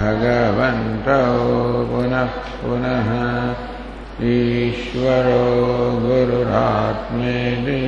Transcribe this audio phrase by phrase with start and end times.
[0.00, 1.24] भगवन्तौ
[1.92, 3.10] पुनः पुनः
[4.22, 7.80] ईश्वरो गुरुरात्मेति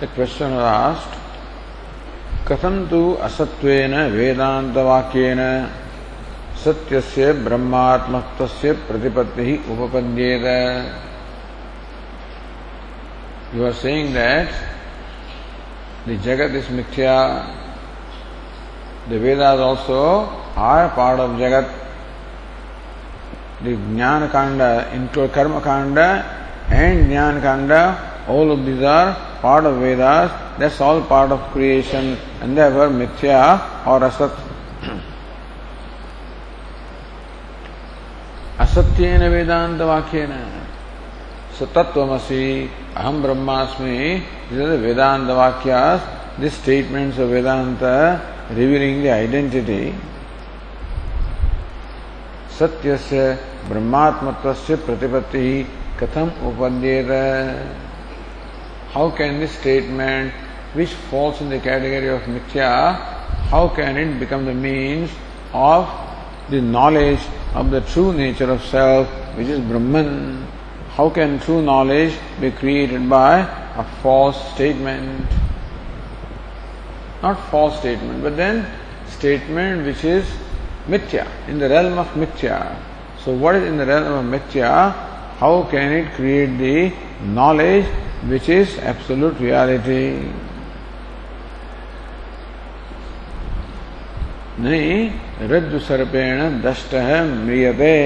[0.00, 1.14] The question was asked,
[2.48, 3.94] कथं तु असत्वेन
[6.66, 10.46] सत्यस्य ब्रह्मात्मत्वस्य प्रतिपत्ति ही उपपद्येत।
[13.54, 14.48] You are saying that
[16.08, 17.14] the जगत इज़ मिथ्या
[19.08, 20.00] the Vedas also
[20.70, 21.70] are part of जगत
[23.62, 24.62] द ज्ञान कांड
[24.96, 27.72] इनक्लूड कर्म कांड एंड ज्ञान कांड
[28.36, 29.12] all of these are
[29.42, 32.72] part of Vedas that's all part of creation and there
[33.88, 34.45] और असत्य
[38.60, 40.32] असत्येन वेदांत वाक्येन
[41.58, 42.44] सतत्वमसि
[42.96, 43.96] अहम ब्रह्मास्मि।
[44.84, 45.72] वेदांत वाक्य
[46.40, 47.82] this statements of Vedanta
[48.56, 49.82] revealing the identity
[52.58, 53.32] सत्यस्य
[53.68, 55.46] ब्रह्मात्मत्वस्य प्रतिपत्ति
[56.00, 57.10] कथम उपद्येत?
[58.94, 62.70] How can this statement which falls in the category of mithya
[63.50, 65.10] how can it become the means
[65.54, 65.84] of
[66.50, 70.46] the knowledge of the true nature of self, which is Brahman.
[70.90, 73.40] How can true knowledge be created by
[73.76, 75.26] a false statement?
[77.22, 78.66] Not false statement, but then
[79.08, 80.26] statement which is
[80.86, 82.76] mithya, in the realm of mithya.
[83.24, 84.92] So what is in the realm of mithya?
[85.38, 86.94] How can it create the
[87.24, 87.86] knowledge
[88.28, 90.28] which is absolute reality?
[94.64, 97.96] नहीं रज्जु सर्पेण दष्ट है म्रियते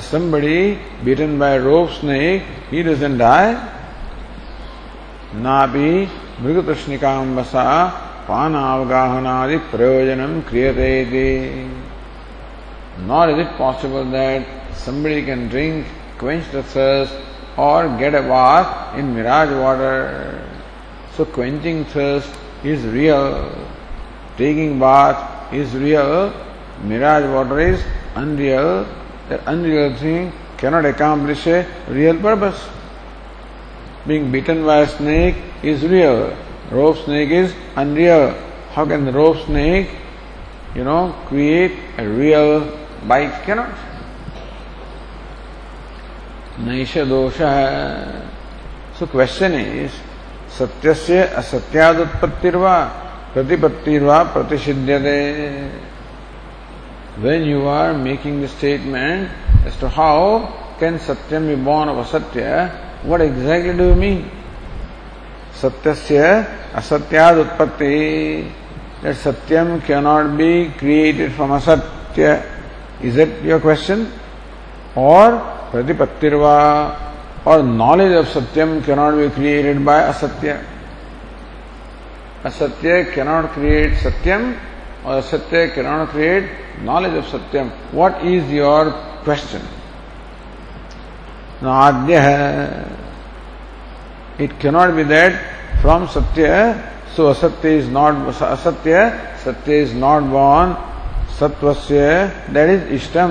[0.00, 3.54] somebody beaten by a rope snake, he doesn't die.
[5.34, 5.90] नापि
[6.42, 7.64] मृगतृष्णिकाम्बसा
[8.28, 11.30] पानावगाहनादि प्रयोजनम क्रियते इति
[13.06, 15.86] Nor is it possible that somebody can drink,
[16.18, 17.12] quench the thirst,
[17.56, 20.40] or get a bath in mirage water.
[21.16, 22.30] So quenching thirst
[22.64, 23.50] is real.
[24.36, 26.32] Taking bath is real.
[26.82, 27.82] Mirage water is
[28.14, 28.86] unreal.
[29.28, 32.68] That unreal thing cannot accomplish a real purpose.
[34.06, 36.36] Being bitten by a snake is real.
[36.70, 38.34] Rope snake is unreal.
[38.72, 39.90] How can the rope snake,
[40.74, 43.42] you know, create a real bite?
[43.44, 43.70] Cannot.
[46.58, 48.28] Naisha dosha.
[48.98, 49.54] So question
[50.58, 51.96] सत्य से असत्याद
[53.34, 54.98] प्रतिपत्तिर्वा प्रतिषिध्य
[57.24, 60.38] when you are making the statement as to how
[60.80, 62.42] can Satyam be born of असत्य
[63.06, 64.12] what exactly do me
[65.62, 66.18] सत्य से
[66.80, 67.94] असत्याद उत्पत्ति
[69.24, 72.40] सत्यम can be created from असत्य
[73.08, 74.06] is it your question
[75.00, 75.36] or
[75.72, 76.56] प्रतिपत्तिर्वा
[77.46, 80.58] और नॉलेज ऑफ़ सत्यम कैनॉट बी क्रिएटेड बाय असत्य
[82.46, 84.52] असत्य कैनॉट क्रिएट सत्यम
[85.06, 86.50] और असत्य कैनॉट क्रिएट
[86.84, 88.90] नॉलेज ऑफ़ सत्यम व्हाट इज़ योर
[89.24, 89.66] क्वेश्चन
[91.68, 92.22] आद्य
[94.44, 95.32] it cannot be that
[95.82, 96.48] from सत्य
[97.16, 99.10] सो असत्य इज़ नॉट असत्य
[99.44, 100.74] सत्य इज़ नॉट बॉर्न
[101.40, 101.72] सत्व
[102.54, 103.30] दैट इज़ इष्टम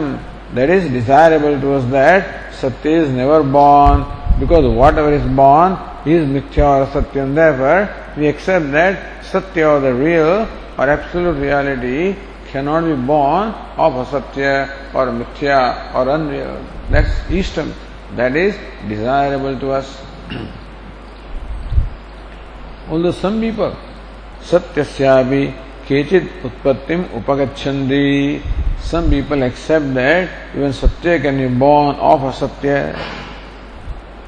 [0.53, 4.05] that is desirable to us that Satya is never born,
[4.39, 5.73] because whatever is born
[6.05, 7.33] is Mithya or Satyam.
[7.33, 10.47] Therefore, we accept that Satya or the real
[10.77, 12.15] or absolute reality
[12.47, 16.63] cannot be born of Asatya or Mithya or unreal.
[16.89, 17.73] That's Ishtam.
[18.15, 18.55] That is
[18.87, 20.01] desirable to us.
[22.89, 23.75] Although some people,
[24.41, 25.53] Satyasyabi
[25.85, 28.41] Kechit Utpattim Upagacchandi,
[28.83, 32.93] some people accept that even Satya can be born of Asatya.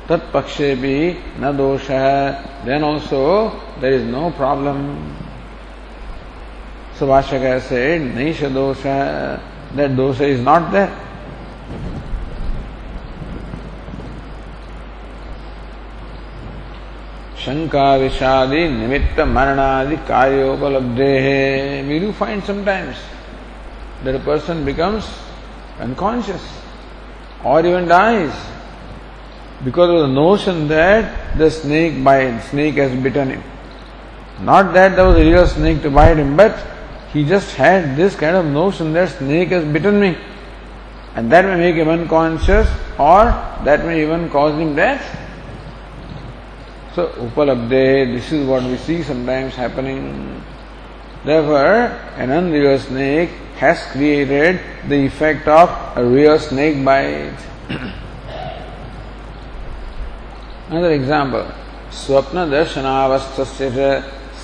[0.08, 5.16] Tat pakshe bhi na dosha, then also there is no problem.
[6.96, 9.42] So Vashaka said, Naisha dosha,
[9.76, 11.02] that dosha is not there.
[17.46, 21.12] शंका विषादि निमित्त मरणादि कार्योपलब्धे
[21.88, 23.04] we do find sometimes
[24.06, 25.08] that a person becomes
[25.80, 26.44] unconscious
[27.44, 28.34] or even dies
[29.64, 33.44] because of the notion that the snake bite, snake has bitten him.
[34.42, 36.56] Not that there was a real snake to bite him, but
[37.14, 40.18] he just had this kind of notion that snake has bitten me.
[41.16, 42.68] And that may make him unconscious
[43.00, 43.26] or
[43.64, 45.04] that may even cause him death.
[46.94, 50.44] So, upalabde, this is what we see sometimes happening.
[51.24, 57.39] Therefore, an unreal snake has created the effect of a real snake bite.
[60.69, 61.47] Another example,
[61.91, 63.87] स्वप्न दर्शनावस्थस्य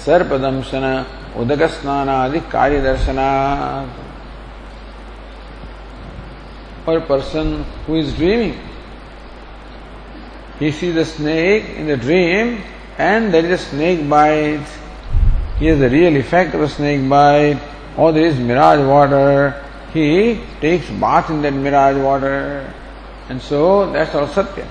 [0.04, 0.84] सर्पदंशन
[1.40, 3.28] उदक स्नानादि कार्य दर्शना
[6.87, 8.56] or a person who is dreaming
[10.58, 12.62] He sees the snake in the dream
[12.96, 14.66] and there is a snake bite.
[15.58, 17.60] He has the real effect of a snake bite
[17.97, 19.63] or there is mirage water.
[19.93, 22.73] He takes bath in that mirage water.
[23.29, 24.67] And so that's all Satya.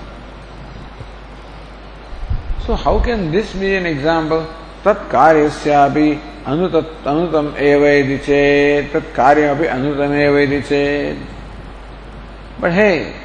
[2.65, 4.47] So how can this be an example?
[4.83, 11.17] Tat karyasyapi anutam evaidi chet, tat karyapi anutam evaidi chet.
[12.59, 13.15] But hey,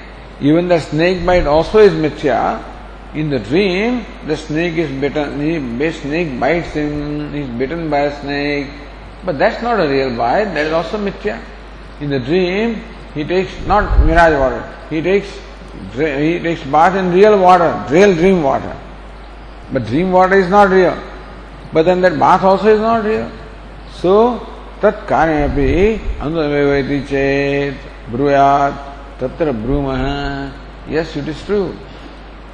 [0.41, 2.63] even the snake bite also is mithya.
[3.15, 8.01] In the dream, the snake is bitten, the snake bites him, he is bitten by
[8.01, 8.69] a snake.
[9.25, 11.41] But that's not a real bite, that is also mithya.
[12.01, 12.83] In the dream,
[13.15, 15.29] he takes not mirage water, he takes
[15.93, 18.77] he takes bath in real water, real dream water.
[19.73, 20.97] But dream water is not real.
[21.73, 23.31] But then that bath also is not real.
[23.93, 24.39] So,
[24.81, 27.75] tat karyapi anudamevati chet
[28.11, 28.87] bruyat
[29.19, 30.53] Tatra Bruma.
[30.89, 31.75] Yes, it is true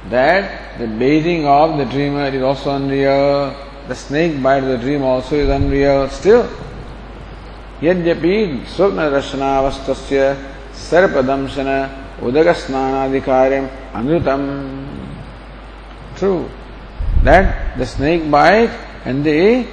[0.09, 3.53] that the bathing of the dreamer is also unreal,
[3.88, 6.08] the snake bite of the dream also is unreal.
[6.08, 6.48] Still,
[7.82, 8.34] यद्यपि
[8.74, 10.22] स्वप्न दर्शनावस्थस्य
[10.88, 11.68] सर्पदंशन
[12.26, 13.66] उदक स्नानाधिकार्यम
[13.98, 14.42] अमृतम
[16.16, 16.50] true
[17.22, 18.70] that the snake bite
[19.04, 19.64] and the,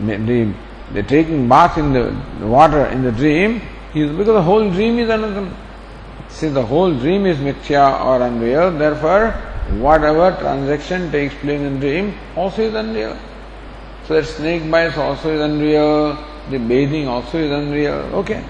[0.00, 0.54] the,
[0.94, 3.60] the taking bath in the water in the dream
[3.94, 5.50] is because the whole dream is another
[6.30, 9.32] Since the whole dream is mithya or unreal, therefore,
[9.80, 13.16] whatever transaction takes place in dream also is unreal.
[14.06, 16.16] So that snake bites also is unreal,
[16.50, 18.00] the bathing also is unreal.
[18.22, 18.42] Okay.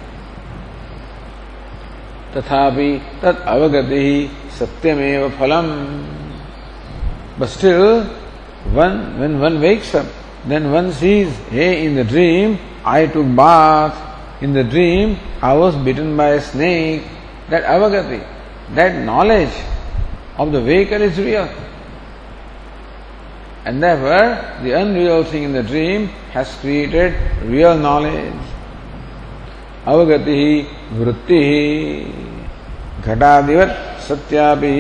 [2.34, 2.90] तथापि
[3.22, 4.18] तत् अवगति ही
[4.58, 5.66] सत्यमेव फलम
[7.38, 8.04] but still
[8.72, 10.06] one when one wakes up
[10.46, 13.96] then one sees hey in the dream i took bath
[14.42, 17.02] in the dream i was bitten by a snake
[17.50, 18.25] that avagati,
[18.75, 19.52] that knowledge
[20.38, 21.49] of the vehicle is real.
[23.64, 28.34] And therefore, the unreal thing in the dream has created real knowledge.
[29.87, 32.30] Avagati vritti
[33.00, 33.70] घटादिवत
[34.08, 34.76] सत्यापि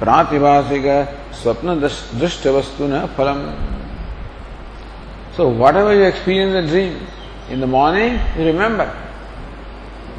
[0.00, 0.86] प्रातिभाषिक
[1.40, 3.40] स्वप्न दृष्ट वस्तु न फलम
[5.36, 7.06] So whatever you experience in the dream,
[7.48, 8.90] in the morning you remember.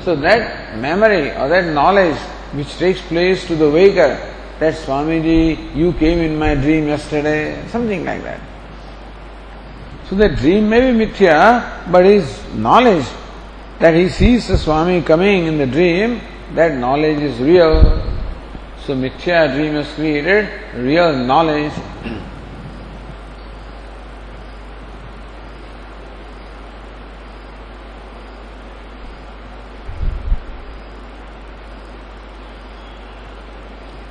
[0.03, 2.17] So that memory or that knowledge
[2.53, 4.17] which takes place to the waker
[4.58, 8.40] that Swamiji, you came in my dream yesterday, something like that.
[10.08, 13.06] So the dream may be mithya, but his knowledge
[13.78, 16.20] that he sees the Swami coming in the dream,
[16.54, 17.82] that knowledge is real.
[18.84, 21.72] So mithya dream is created real knowledge.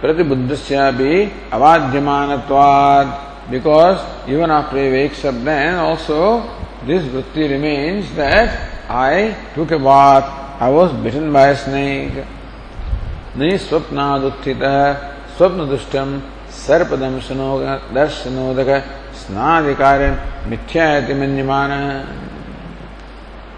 [0.04, 0.52] प्रतिबुद्ध
[1.54, 2.30] अबाध्यमान
[3.52, 6.20] because even after wakes also
[6.88, 12.24] this वृत्ति remains that I took a bath I was bitten by snake
[13.38, 14.64] नहीं स्वप्नादुत्थित
[15.38, 16.20] स्वप्न दुष्टम
[16.58, 17.50] सर्पदम सुनो
[17.96, 18.76] दर्शनोदक
[19.24, 20.08] स्नाधिकार
[20.50, 21.72] मिथ्या यति मन्यमान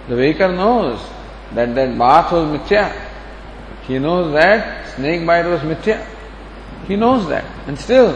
[0.10, 1.14] the waker knows
[1.56, 2.90] that that bath was मिथ्या
[3.88, 5.66] he knows that snake bite was
[6.88, 7.46] He knows that.
[7.68, 8.14] And still,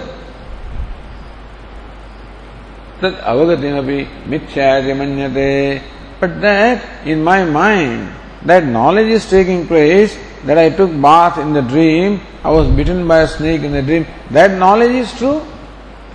[3.01, 5.81] that avagatinaphi mithyati manyate.
[6.19, 11.53] But that, in my mind, that knowledge is taking place, that I took bath in
[11.53, 15.41] the dream, I was bitten by a snake in the dream, that knowledge is true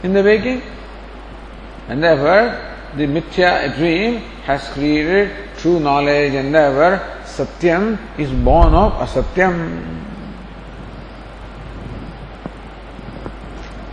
[0.03, 0.63] in the waking.
[1.89, 8.93] And therefore, the mithya dream has created true knowledge and therefore satyam is born of
[8.93, 10.14] asatyam.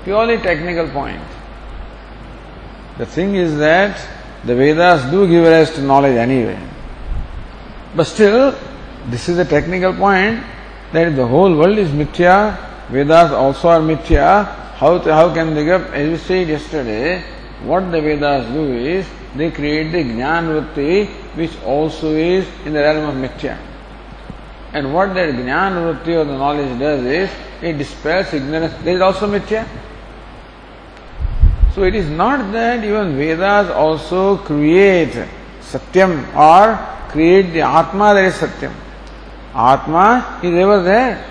[0.03, 1.21] Purely technical point.
[2.97, 4.01] The thing is that
[4.43, 6.59] the Vedas do give rise to knowledge anyway.
[7.95, 8.55] But still,
[9.07, 10.43] this is a technical point
[10.91, 12.57] that the whole world is mithya,
[12.89, 14.45] Vedas also are mithya.
[14.75, 15.93] How, how can they give?
[15.93, 17.23] As we said yesterday,
[17.63, 19.05] what the Vedas do is
[19.35, 23.57] they create the Jnana Vritti which also is in the realm of mithya.
[24.73, 27.29] And what that Jnana Vritti or the knowledge does is
[27.61, 28.73] it dispels ignorance.
[28.83, 29.67] There is also mithya.
[31.73, 35.13] So it is not that even Vedas also create
[35.61, 36.77] Satyam or
[37.09, 38.73] create the Atma that is Satyam.
[39.53, 41.25] Atma is ever there.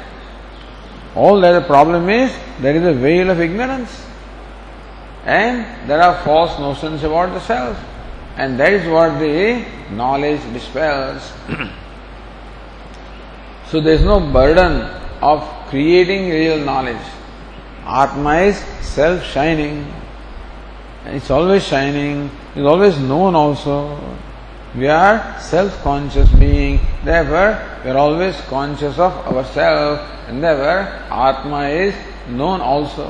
[1.15, 4.07] All that the problem is there is a veil of ignorance.
[5.27, 7.79] And there are false notions about the self.
[8.37, 11.33] And that is what the knowledge dispels.
[13.69, 14.83] so there is no burden
[15.21, 17.07] of creating real knowledge.
[17.85, 20.00] Atma is self shining.
[21.07, 23.99] It's always shining, it's always known also.
[24.77, 31.95] We are self-conscious being, therefore we are always conscious of ourselves, and therefore Atma is
[32.29, 33.09] known also.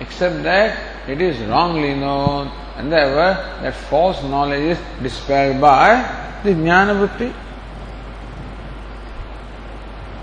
[0.00, 6.50] Except that it is wrongly known, and therefore that false knowledge is dispelled by the
[6.50, 7.34] Jnana Vritti.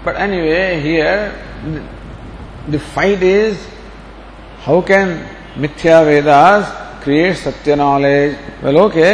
[0.05, 1.33] But anyway, here
[2.67, 3.57] the fight is
[4.59, 6.71] how can मिथ्या Vedas
[7.03, 8.35] create सत्य knowledge
[8.65, 9.09] लोके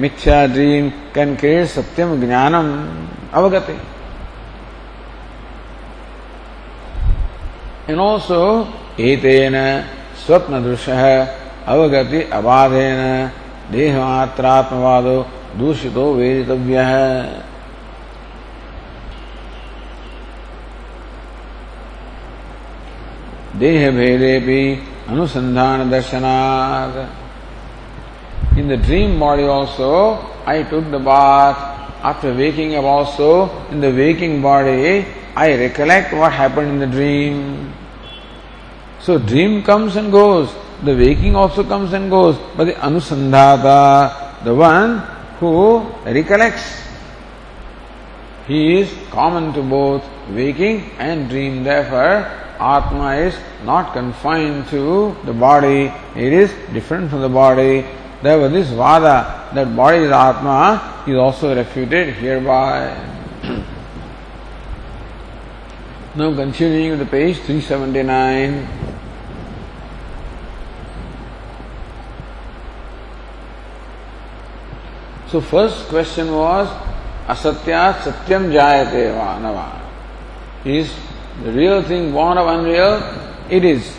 [0.00, 2.68] मिथ्या dream can create सत्यम ज्ञानम।
[3.34, 3.76] अवगते।
[7.92, 8.42] इनोसो
[9.00, 9.56] एतेन
[10.16, 10.92] स्वप्न दृश्य
[11.68, 13.00] अवगति अबाधेन
[13.72, 15.16] देह मात्रात्मवादो
[15.56, 17.10] दूषितो वेदितव्य। है
[23.56, 24.62] देह भेदे भी
[25.06, 27.08] Anusandhana darshanat.
[28.56, 31.74] In the dream body also, I took the bath.
[32.02, 37.72] After waking up also, in the waking body, I recollect what happened in the dream.
[39.00, 40.52] So dream comes and goes.
[40.82, 42.36] The waking also comes and goes.
[42.56, 44.98] But the anusandhata, the one
[45.38, 46.82] who recollects,
[48.46, 51.62] he is common to both waking and dream.
[51.64, 57.84] Therefore, Atma is not confined to the body, it is different from the body.
[58.22, 62.96] Therefore, this vada, that body is Atma, is also refuted hereby.
[66.16, 68.66] now, continuing with the page 379.
[75.30, 76.68] So, first question was
[77.26, 79.82] Asatya Satyam Jayate Nava.
[80.64, 80.92] Is
[81.43, 83.01] the real thing born of unreal,
[83.49, 83.95] it is.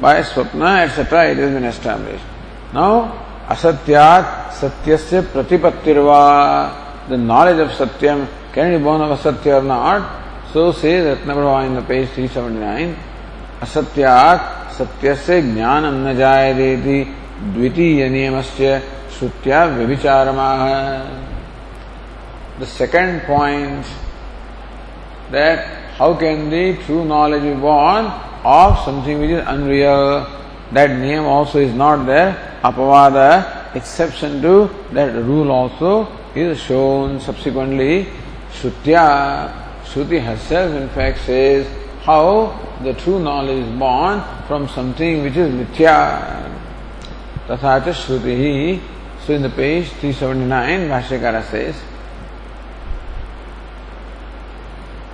[0.00, 2.24] By swapna, etc., it has been established.
[2.72, 9.62] Now, asatyat satyasya pratipattirva, the knowledge of satyam, can it be born of asatya or
[9.62, 10.52] not?
[10.52, 12.96] So says Ratnaprabha in the page 379,
[13.60, 16.76] asatyat satyasya jnanam न जायते
[17.40, 18.82] द्वितीय नियमस्य
[19.18, 20.62] श्रुत्या व्यभिचारमाह
[22.58, 23.86] The second point
[25.30, 28.07] that how can the true knowledge be born
[28.43, 30.27] of something which is unreal?
[30.73, 32.59] That name also is not there.
[32.63, 38.07] Apavada, exception to that rule also is shown subsequently.
[38.51, 39.53] Shrutya,
[39.85, 41.65] Shruti herself in fact says
[42.03, 46.51] how the true knowledge is born from something which is mithya.
[47.47, 48.81] Tathacha Shruti.
[49.25, 51.75] So in the page 379, Bhashyakara says,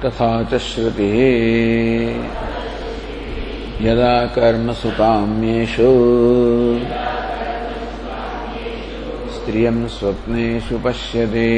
[0.05, 1.17] तथा च श्रुतिः।
[3.85, 5.91] यदा कर्मसु काम्येषु
[9.33, 11.49] स्त्रियं स्वप्नेषु पश्यते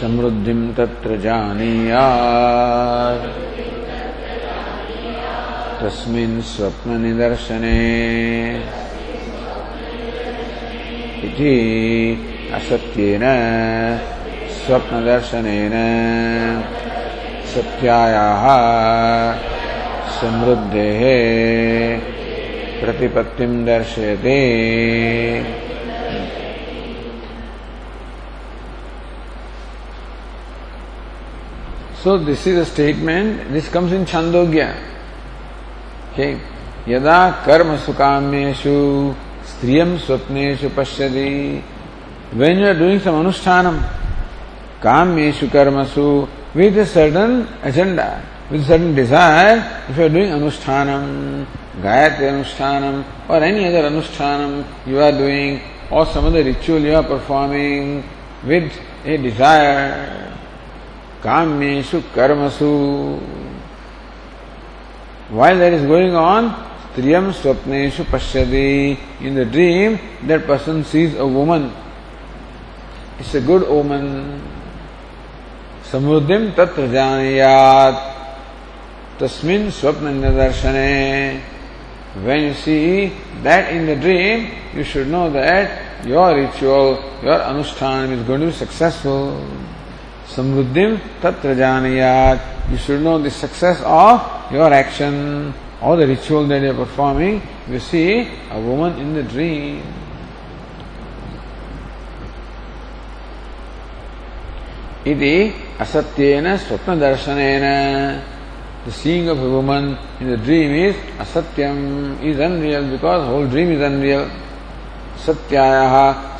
[0.00, 2.32] समृद्धिं तत्र जानीयात्।
[5.82, 7.78] तस्मिन् स्वप्ननिदर्शने
[11.24, 11.54] इति
[12.54, 13.24] असत्येन
[14.66, 15.74] स्वप्नदर्शनेन
[17.52, 18.44] सत्यायाः
[20.18, 21.02] समृद्धेः
[22.82, 24.40] प्रतिपत्तिं दर्शयति।
[32.02, 34.62] So this is a statement this comes in Chandogya
[36.88, 38.84] यदा कर्म सुकाम्यु
[39.50, 41.30] स्त्रियम स्वप्नेशु पश्यति
[42.40, 43.76] when you are doing some अनुष्ठानम
[44.84, 46.06] कामेशु कर्मसु
[46.56, 47.32] with sudden
[47.68, 48.06] agenda
[48.52, 49.56] with sudden desire
[49.90, 51.04] if you doing अनुष्ठानम
[51.84, 54.52] Gayatri अनुष्ठानम or any other अनुष्ठानम
[54.90, 58.02] you are doing or some other ritual you are performing
[58.50, 58.70] with
[59.06, 59.90] a desire
[61.24, 62.72] कामेशु कर्मसु
[65.32, 66.52] While that is going on,
[66.92, 68.98] Triyam Swapneshu Pashyati.
[69.22, 71.72] In the dream, that person sees a woman.
[73.18, 74.42] It's a good omen.
[75.92, 77.96] समुद्रिम तत्र जानयात।
[79.20, 80.92] तस्मिन स्वप्न निदर्शने
[82.24, 82.78] when you see
[83.44, 84.38] that in the dream
[84.76, 86.88] you should know that your ritual
[87.26, 89.22] your अनुष्ठान is going to successful
[90.34, 90.86] समृद्धि
[91.22, 95.14] तत्र जानयात you should know the success of your action
[95.82, 97.40] all the ritual that you are performing
[97.72, 100.01] you see a woman in the dream
[105.06, 105.34] इति
[105.80, 107.66] असत्येन स्वप्नदर्शनेन।
[108.86, 109.84] The seeing of a woman
[110.22, 111.76] in the dream is असत्यम
[112.30, 114.24] is unreal because whole dream is unreal
[115.26, 115.94] सत्यायः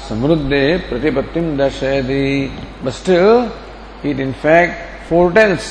[0.09, 2.27] समृद्धे प्रतिपत्तिं दर्शयति।
[2.85, 3.29] But still
[4.11, 4.75] it in fact
[5.09, 5.65] foretells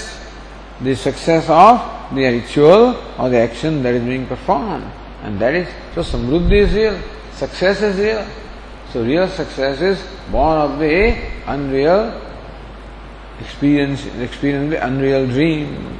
[0.84, 2.84] the success of the ritual
[3.19, 4.84] or the action that is being perform
[5.25, 6.97] and that is so Samriddhi is real
[7.39, 8.23] success is real
[8.93, 9.99] so real success is
[10.32, 10.84] born of the
[11.54, 12.12] unreal
[13.40, 15.98] experience, experience the unreal dream.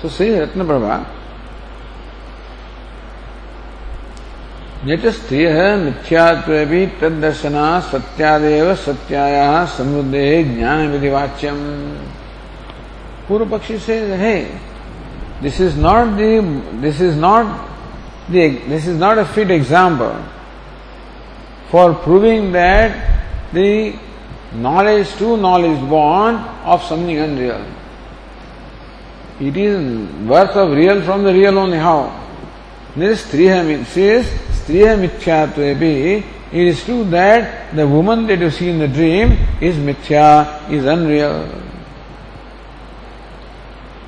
[0.00, 1.18] So say Ratna Prabha,
[4.86, 10.22] यच स्त्रिय मिथ्यात्वी तदर्शना सत्यादेव सत्याया समृद्धे
[10.54, 11.58] ज्ञान विधिवाच्यम
[13.28, 14.36] पूर्व पक्षी से है
[15.42, 16.14] this is not
[16.82, 20.14] this is not this is not a fit example
[21.72, 23.11] for proving that
[23.53, 23.93] the
[24.55, 27.65] knowledge to knowledge born of something unreal.
[29.39, 31.77] It is birth of real from the real only.
[31.77, 32.19] How?
[32.95, 34.27] This Striha says
[34.59, 39.75] Striya Mithyatvepi, it is true that the woman that you see in the dream is
[39.75, 41.49] mithya, is unreal.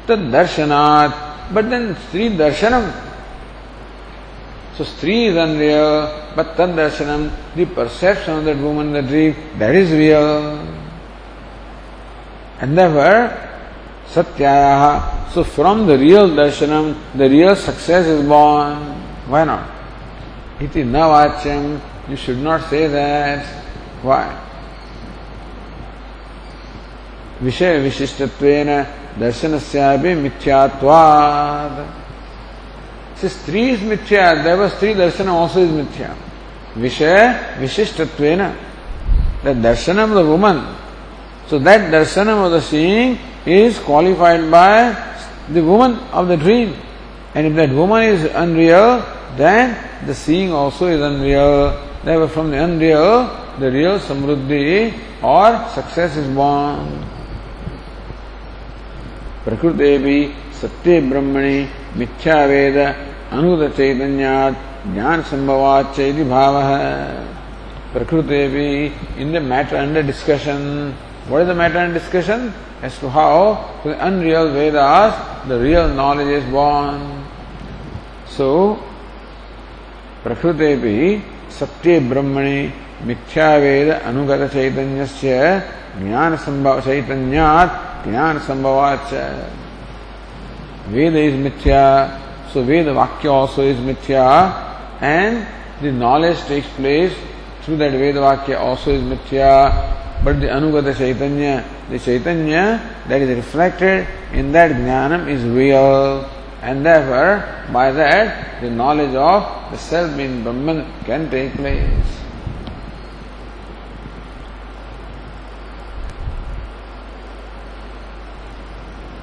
[0.05, 3.04] Tad darshanat, but then Sri darshanam.
[4.76, 9.36] So Stri is unreal, but tad darshanam, the perception of that woman in the dream,
[9.58, 10.58] that is real.
[12.60, 13.48] And therefore,
[14.08, 18.76] Satyayaha, so from the real darshanam, the real success is born.
[19.28, 19.70] Why not?
[20.60, 23.46] Iti navachyam, you should not say that.
[24.02, 24.46] Why?
[27.42, 28.68] विषय विशिष्टत्वेन
[29.20, 31.76] दर्शनस्यापि मिथ्यात्वाद
[33.17, 36.15] So स्त्री is mithya, therefore स्त्री darsana also is mithya.
[36.75, 38.55] Vishaya Vishishtvatvena.
[39.43, 40.75] The darshanam of the woman.
[41.47, 45.13] So that darshanam of the seeing is qualified by
[45.49, 46.75] the woman of the dream.
[47.33, 49.05] And if that woman is unreal,
[49.37, 51.81] then the seeing also is unreal.
[52.03, 53.27] Therefore, from the unreal,
[53.59, 57.03] the real samruddhi or success is born.
[59.45, 60.17] प्रकृते भी
[60.65, 61.57] सत्य ब्रह्मणि
[61.97, 62.77] मिथ्या वेद
[63.37, 64.53] अनुगत चैतन्यात
[64.93, 65.99] ज्ञान संभवाच
[66.29, 66.55] भाव
[67.95, 70.91] Prakrutevi in the matter under discussion.
[71.29, 72.53] What is the matter under discussion?
[72.81, 75.15] As to how to the unreal Vedas
[75.47, 77.23] the real knowledge is born.
[78.27, 78.83] So,
[80.23, 82.71] Prakrutevi Satya Brahmani
[83.05, 85.05] मिथ्यावेद अनुगत चैतन्य
[85.99, 89.11] ज्ञान संभव चैतन्यात ज्ञान संभवाच
[90.87, 92.21] Veda is mithya,
[92.51, 95.47] so Veda Vakya also is mithya, and
[95.81, 97.13] the knowledge takes place
[97.61, 103.35] through that Veda Vakya also is mithya, but the Anugata Chaitanya, the Chaitanya that is
[103.35, 106.29] reflected in that Jnanam is real,
[106.61, 112.24] and therefore by that the knowledge of the Self being Brahman can take place.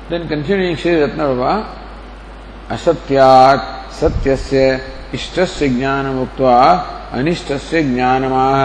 [0.09, 1.65] Then continuing Sri Ratnavava,
[2.67, 4.59] असत्यात् सत्यस्य
[5.15, 6.55] इष्टस्य ज्ञानमुक्त्वा
[7.15, 8.57] अनिष्टस्य ज्ञानमाह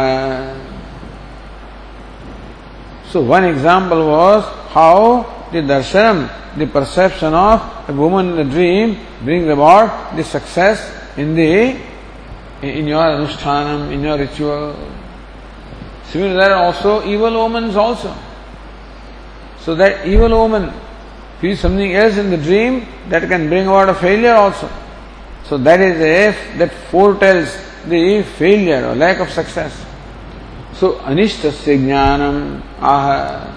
[3.12, 8.98] So one example was how the darshanam, the perception of a woman in the dream
[9.22, 10.80] brings about the success
[11.16, 11.76] in the
[12.62, 14.74] in your anushthanam, in your ritual.
[16.06, 18.14] Similarly, there are also evil omens also.
[19.60, 20.72] So that evil omen
[21.39, 24.69] feel something else in the dream that can bring about a failure also.
[25.45, 29.85] So that is a that foretells the failure or lack of success.
[30.73, 33.53] So anishtasya jnanam aha.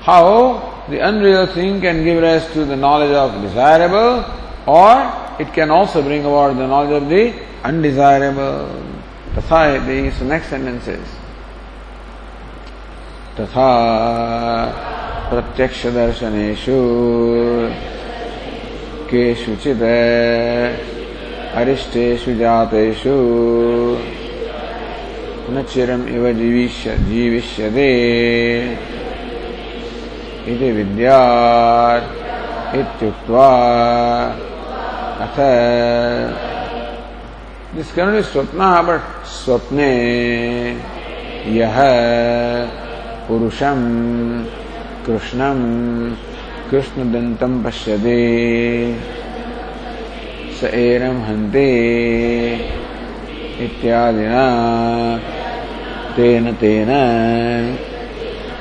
[0.00, 4.24] How the unreal thing can give rise to the knowledge of desirable
[4.66, 8.82] or it can also bring about the knowledge of the undesirable.
[9.34, 11.08] Tatha is the next sentence is.
[13.36, 16.78] Tatha प्रत्यक्षदर्शनेषु
[19.10, 19.86] केषुचित्
[21.60, 23.16] अरिष्टेषु जातेषु
[25.54, 27.90] न चिरम् इव जीविष्य जीविष्यते।
[30.52, 32.08] इति विद्यात्
[32.80, 33.50] इत्युक्त्वा
[35.24, 35.36] अथ
[37.74, 40.76] This cannot be swapna, but swapne
[41.46, 42.68] yah
[43.26, 44.44] purusham
[45.06, 45.58] कृष्णं
[46.70, 48.18] कृष्णदन्तं पश्यते।
[50.60, 51.68] स एनं हन्ते
[53.60, 54.46] इत्यादिना।
[56.16, 56.90] तेन तेन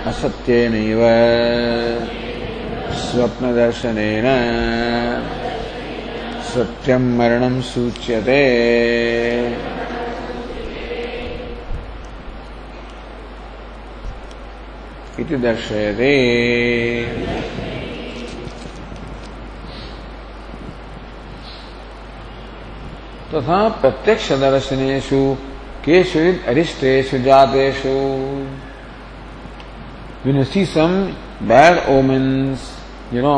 [0.06, 0.99] असत्येनैव।
[2.91, 4.25] स्वप्नदर्शनेन
[6.54, 8.41] सत्यं मरणं सूच्यते
[15.19, 16.12] इति दर्शयते।
[23.32, 25.19] तथा तो प्रत्यक्ष दर्शनेशु
[25.86, 27.95] केशुरित अरिष्टेशु जातेशु
[30.26, 30.91] विनसी some
[31.52, 32.67] bad omens
[33.13, 33.38] you know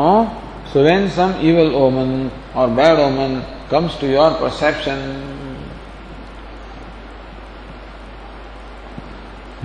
[0.72, 2.10] so when some evil omen
[2.56, 5.00] or bad ओमन कम्स टू योर परसेप्शन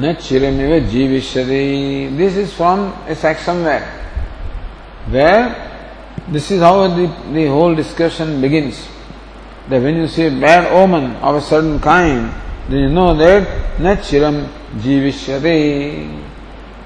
[0.00, 1.66] न चिरमिव जीविष्यति
[2.18, 3.83] this is from a section where
[5.14, 5.55] where
[6.33, 8.85] this is how the whole discussion begins
[9.68, 12.31] that when you see a bad omen of a certain kind,
[12.68, 14.46] then you know that na chiram
[14.77, 16.22] jivishyate,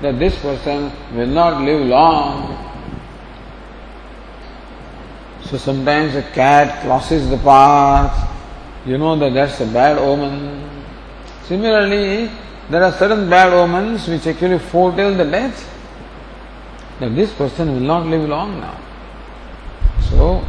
[0.01, 2.65] that this person will not live long.
[5.43, 8.31] So sometimes a cat crosses the path,
[8.87, 10.71] you know that that's a bad omen.
[11.45, 12.31] Similarly,
[12.74, 15.70] there are certain bad omens which actually foretell the death.
[17.00, 18.80] That this person will not live long now.
[20.10, 20.44] So,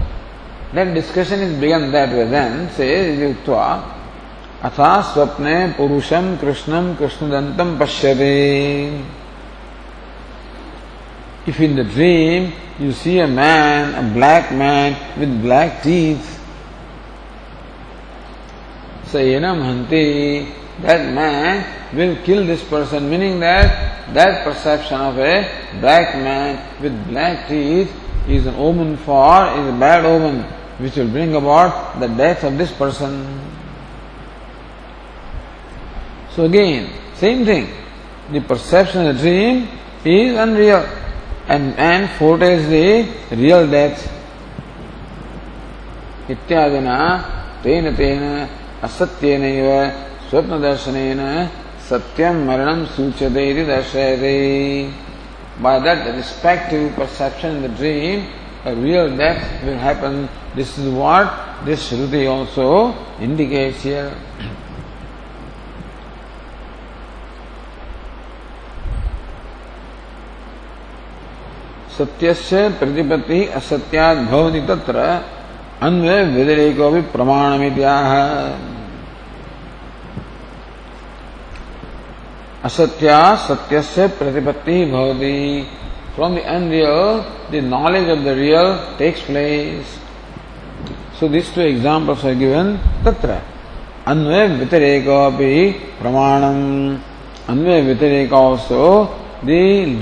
[0.73, 2.25] that discussion is begun that way.
[2.25, 3.85] Then says Yuktva,
[4.63, 9.05] Atha Swapne Purusham Krishnam Krishnadantam Pashyate.
[11.47, 16.41] If in the dream you see a man, a black man with black teeth,
[19.09, 25.44] Sayanam Hanti, that man will kill this person, meaning that that perception of a
[25.80, 27.94] black man with black teeth
[28.28, 30.44] is an omen for, is a bad omen,
[30.80, 33.42] which will bring about the death of this person.
[36.36, 37.68] So again, same thing.
[38.32, 39.68] The perception of the dream
[40.06, 40.88] is unreal
[41.48, 44.16] and man foretells the real death.
[46.30, 46.96] इत्यादिना
[47.64, 48.22] तेन तेन
[48.86, 49.68] असत्येनैव
[50.35, 50.97] स्वप्न दर्शन
[51.89, 54.93] satyam maranam suchadeti darshayate.
[55.63, 58.27] By that respective perception in the dream,
[58.65, 60.29] a real death will happen.
[60.57, 64.11] This is what this Shruti also indicates here.
[71.95, 74.99] सत्यस्य प्रतिपत्ति असत्याद भवति तत्र
[75.87, 78.74] अन्वय व्यतिरेको भी प्रमाणमित्याह
[82.65, 85.39] असत्या सत्य से प्रतिपत्ति भवति।
[86.17, 87.21] From the unreal
[87.53, 89.99] the knowledge of the real takes place
[91.21, 93.39] so this two examples are given तत्र
[94.13, 95.07] अन्वय व्यतिरेक
[96.01, 96.43] प्रमाण
[97.53, 98.83] अन्वय व्यतिरेक also
[99.45, 99.49] the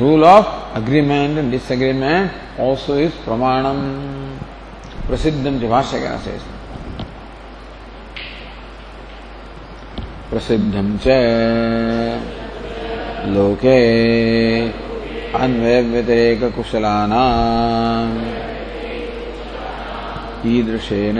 [0.01, 3.65] rule of agreement and disagreement also is प्रमाण
[5.09, 6.39] प्रसिद्ध भाष्य क्या से
[10.31, 10.97] प्रसिद्धं
[13.31, 13.79] लोके
[15.39, 18.17] अन्वय व्यतिरेक कुशलानाम्
[20.47, 21.19] ईदृशेन,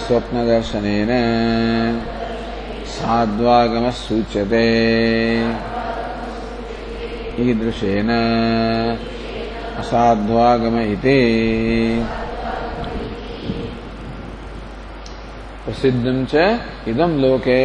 [0.00, 1.12] स्वप्नदर्शनेन
[2.96, 4.66] साध्वागमः सूच्यते
[7.48, 8.10] ईदृशेन
[9.80, 11.20] असाध्वागम इति
[15.64, 16.34] प्रसिद्धं च
[16.88, 17.62] इदं लोके।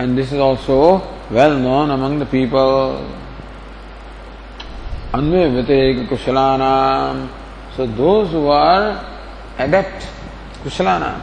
[0.00, 3.04] And this is also well known among the people
[5.12, 7.28] Anvaya Vyateka Kushalanam.
[7.74, 9.04] So those who are
[9.56, 10.06] adept,
[10.62, 11.20] Kushalana,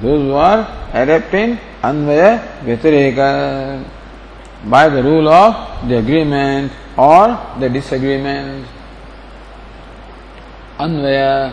[0.00, 0.60] those who are
[0.92, 8.66] adept in Anvaya Vyatireka uh, by the rule of the agreement or the disagreement.
[10.78, 11.52] Anvaya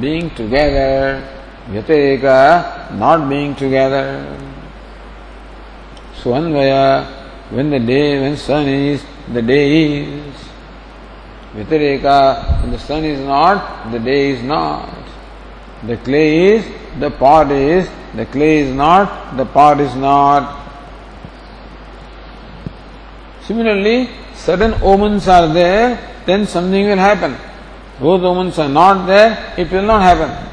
[0.00, 1.26] being together,
[1.68, 4.51] Vyatireka not being together.
[6.21, 7.05] So Anvaya,
[7.51, 10.35] when the day, when sun is, the day is.
[11.55, 14.89] Vitareka, when the sun is not, the day is not.
[15.83, 16.65] The clay is,
[16.99, 20.65] the pot is, the clay is not, the pot is not.
[23.43, 27.37] Similarly, certain omens are there, then something will happen.
[27.99, 30.47] Those omens are not there, it will not happen.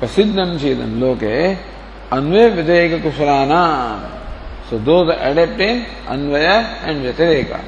[0.00, 1.34] प्रसिद्धम चेदम लोके
[2.11, 3.63] अन्वय व्यतिरेक कुशलाना
[4.69, 7.59] so those are adept in anvaya and vyatireka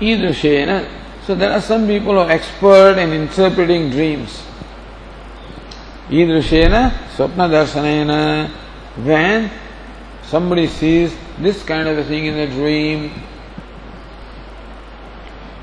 [0.00, 0.86] Idrushena.
[1.26, 4.42] So there are some people who are expert in interpreting dreams.
[6.08, 8.50] Idrushena, Swapna Darshanena.
[9.02, 9.50] When
[10.22, 13.10] somebody sees this kind of a thing in a dream,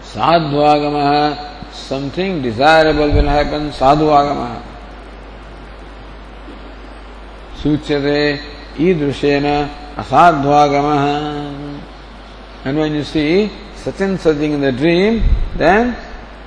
[0.02, 4.73] Sadhvagamaha, something desirable will happen, Sadhvagamaha.
[7.64, 8.22] सूचते
[8.86, 9.46] ईदृशेन
[10.02, 10.88] असाध्वागम.
[12.66, 13.26] And when you see
[13.86, 15.20] such and such in the dream
[15.60, 15.94] then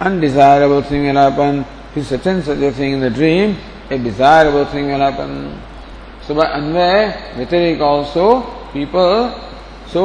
[0.07, 1.63] undesirable thing will happen
[1.95, 3.55] फिर such and such a thing in the dream
[3.93, 5.33] a desirable thing will happen
[6.27, 6.93] so by अनवे
[7.39, 8.29] वितरिक also
[8.73, 9.11] people
[9.93, 10.05] so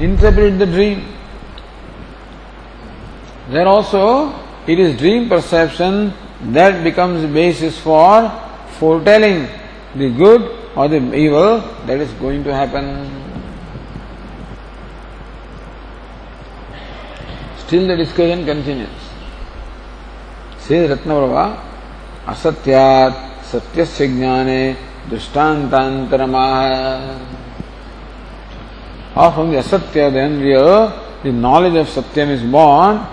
[0.00, 1.00] interpret the dream
[3.52, 4.06] then also
[4.68, 6.12] it is dream perception
[6.54, 8.28] that becomes basis for
[8.78, 9.44] foretelling
[9.94, 10.42] the good
[10.76, 13.10] or the evil that is going to happen.
[17.66, 18.88] Still the discussion continues.
[20.58, 21.58] Says Ratnaprabha,
[22.26, 24.76] Asatyat Satyasya Jnane
[25.08, 27.18] Drishtantantaramaa.
[29.14, 30.90] Or from the Asatya, the unreal,
[31.22, 33.06] the knowledge of Satyam is born.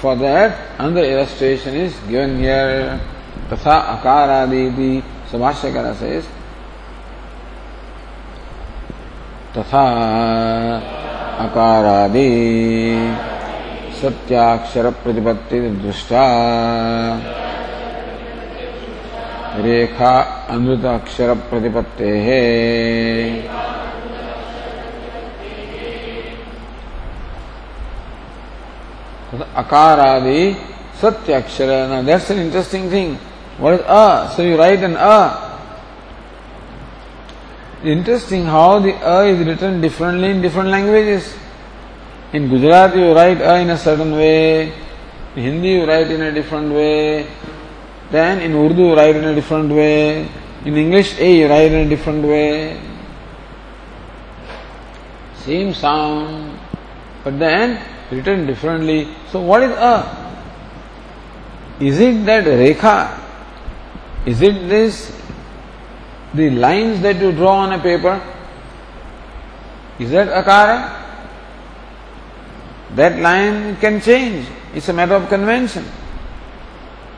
[0.00, 3.00] For that, another illustration is given here.
[3.48, 4.00] Tatha
[5.34, 6.24] Akaradi, Sabhashyakara says,
[9.54, 9.84] तथा
[11.44, 12.30] अकारादि
[14.00, 16.24] सत्याक्षर प्रतिपत्ति दृष्टा।
[19.54, 20.12] रेखा
[20.50, 22.40] अमृत अक्षर प्रतिपत्ते है
[29.56, 30.40] अकार आदि
[31.02, 33.16] सत्य अक्षर that's an interesting thing
[33.58, 34.32] What is a?
[34.34, 35.52] So you write an a.
[37.84, 41.36] Interesting how the a is written differently in different languages.
[42.32, 44.72] In Gujarat you write a in a certain way,
[45.36, 47.26] in Hindi you write in a different way,
[48.10, 50.28] then in Urdu you write in a different way,
[50.64, 52.80] in English a you write in a different way.
[55.36, 56.58] Same sound,
[57.22, 59.08] but then written differently.
[59.30, 59.96] So what is a?
[61.80, 63.23] Is it that Rekha
[64.26, 65.12] is it this,
[66.32, 68.20] the lines that you draw on a paper?
[69.98, 71.02] Is that Akara?
[72.96, 74.46] that line can change.
[74.72, 75.84] It's a matter of convention.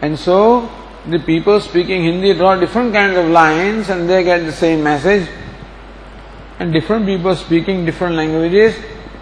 [0.01, 0.71] And so,
[1.07, 5.29] the people speaking Hindi draw different kinds of lines and they get the same message.
[6.59, 8.75] And different people speaking different languages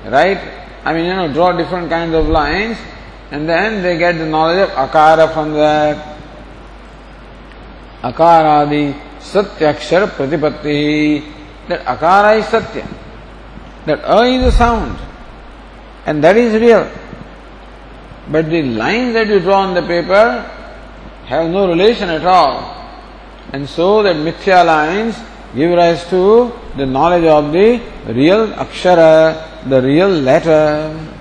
[0.04, 0.38] right?
[0.84, 2.76] I mean, you know, draw different kinds of lines,
[3.30, 6.13] and then they get the knowledge of akara from that.
[8.04, 11.32] Akaradi satyakshara pratipatti.
[11.68, 12.86] That akara is satya.
[13.86, 14.98] That a is a sound,
[16.06, 16.90] and that is real.
[18.30, 20.42] But the lines that you draw on the paper
[21.26, 22.70] have no relation at all.
[23.52, 25.16] And so that mithya lines
[25.54, 31.13] give rise to the knowledge of the real akshara, the real letter.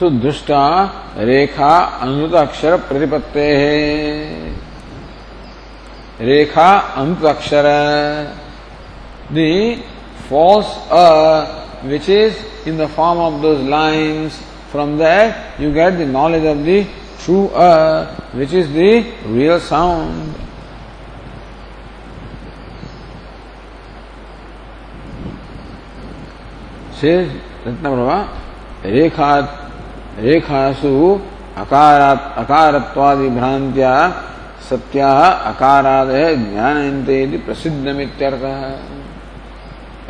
[0.00, 0.64] सुदुष्टा
[1.18, 3.76] रेखा अनुत अक्षर प्रतिपत्ते है।
[6.26, 6.68] रेखा
[7.02, 7.66] अंत अक्षर।
[9.32, 9.52] The
[10.30, 11.04] false a
[11.88, 14.40] which is in the form of those lines
[14.72, 16.84] from that you get the knowledge of the
[17.24, 17.70] true a
[18.36, 19.04] which is the
[19.36, 20.34] real sound
[27.82, 28.18] Ratnaprabha
[28.84, 29.30] रेखा
[30.18, 30.94] रेखासु
[31.62, 33.94] अकारात् अकारत्वादि भ्रांत्या
[34.70, 35.12] सत्या
[35.52, 38.60] अकारादय ज्ञानयन्ते इति प्रसिद्धमित्यर्थः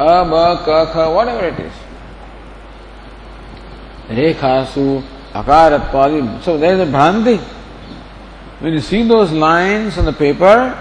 [0.08, 1.90] अ ब क ख whatever it is
[4.10, 6.42] rekhasu, akaratwadi.
[6.42, 7.38] So there is a bhranti.
[8.60, 10.76] When you see those lines on the paper,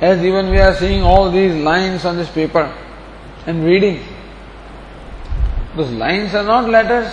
[0.00, 2.72] as even we are seeing all these lines on this paper
[3.46, 4.02] and reading,
[5.76, 7.08] those lines are not letters.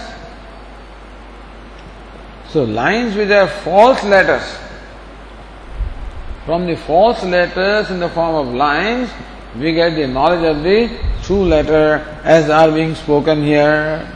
[2.49, 4.57] So lines which are false letters,
[6.45, 9.09] from the false letters in the form of lines,
[9.59, 10.89] we get the knowledge of the
[11.23, 14.07] true letter as are being spoken here.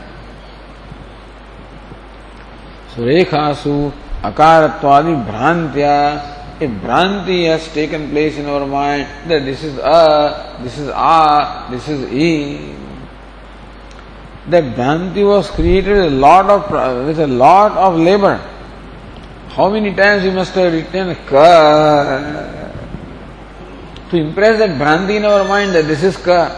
[2.94, 3.92] So rekhasu
[4.22, 10.78] akaratwadi bhrantya, a bhranti has taken place in our mind that this is a, this
[10.78, 12.74] is a, this is e.
[14.48, 18.36] That bhranti was created with a lot of with a lot of labor.
[19.50, 22.62] How many times you must have written ka
[24.10, 26.50] to impress that bhranti in our mind that this is ka.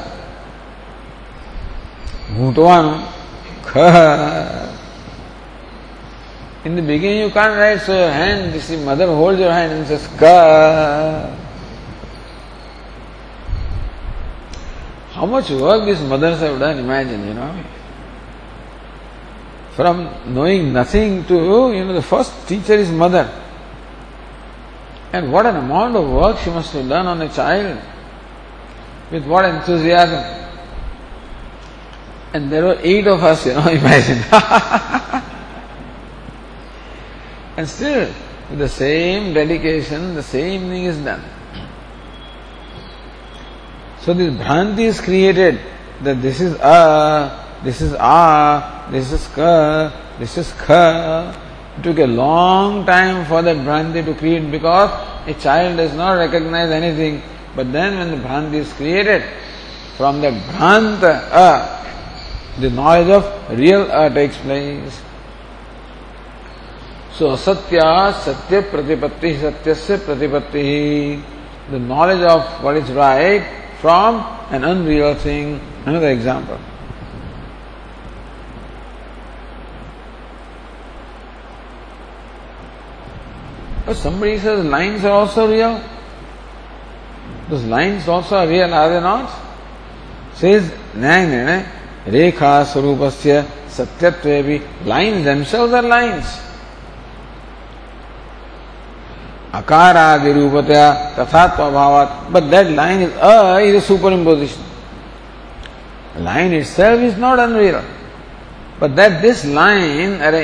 [2.33, 3.07] Bhutvan
[3.63, 4.71] ka
[6.65, 9.73] In the beginning you can't write, so your hand, this is mother holds your hand
[9.73, 11.37] and says ka.
[15.13, 17.65] How much work these mothers have done, imagine, you know.
[19.77, 21.35] From knowing nothing to,
[21.73, 23.29] you know, the first teacher is mother.
[25.13, 27.81] And what an amount of work she must have done on a child.
[29.11, 30.43] With what enthusiasm.
[32.33, 34.23] And there were eight of us, you know, imagine.
[37.57, 38.13] And still,
[38.51, 41.23] with the same dedication, the same thing is done.
[44.01, 45.61] So this bhranti is created
[46.03, 51.35] that this is a, this is a, this is ka, this is kha.
[51.79, 54.91] It took a long time for that bhranti to create because
[55.27, 57.23] a child does not recognize anything.
[57.57, 59.25] But then when the bhranti is created,
[59.97, 65.01] from the bhranta a, uh, the knowledge of real a takes place.
[67.15, 71.23] So asatya satya pratipatti satyasya pratipatti
[71.71, 73.43] the knowledge of what is right
[73.81, 74.17] from
[74.51, 75.61] an unreal thing.
[75.87, 76.59] Another example.
[83.86, 85.82] But somebody says lines are also real.
[87.50, 89.30] Those lines also are real, are they not?
[90.36, 91.66] Says Nyaya
[92.06, 94.86] Rekha Sarupasya Satyatvevi.
[94.86, 96.46] Lines themselves are lines.
[99.54, 100.88] अकारादि रूपतया
[101.18, 103.80] तथात्वभावात but that line is a is a
[104.14, 104.62] superimposition
[106.24, 107.82] line itself is not unreal
[108.80, 110.40] but that this line is a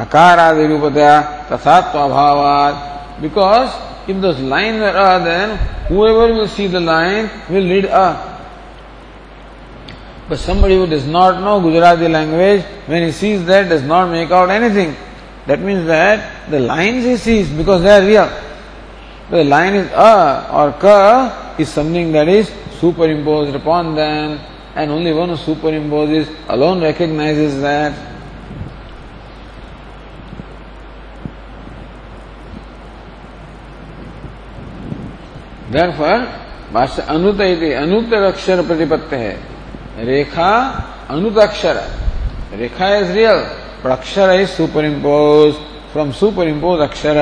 [0.07, 3.21] rupatya tathatva bhavat.
[3.21, 3.75] Because
[4.09, 8.39] if those lines are a, then whoever will see the line will read a.
[10.29, 14.31] But somebody who does not know Gujarati language, when he sees that, does not make
[14.31, 14.95] out anything.
[15.47, 18.43] That means that the lines he sees because they are real.
[19.31, 24.39] The line is a or ka is something that is superimposed upon them,
[24.75, 28.08] and only one who superimposes alone recognizes that.
[35.73, 36.27] दरअसल
[36.73, 40.51] भाष्य अनुत अनुत अक्षर प्रतिपत्ति है। रेखा,
[41.11, 41.83] अनुत अक्षर।
[42.59, 43.39] रेखा is real
[43.85, 45.53] पर अक्षर is superimpose
[45.93, 47.15] from superimpose अक्षर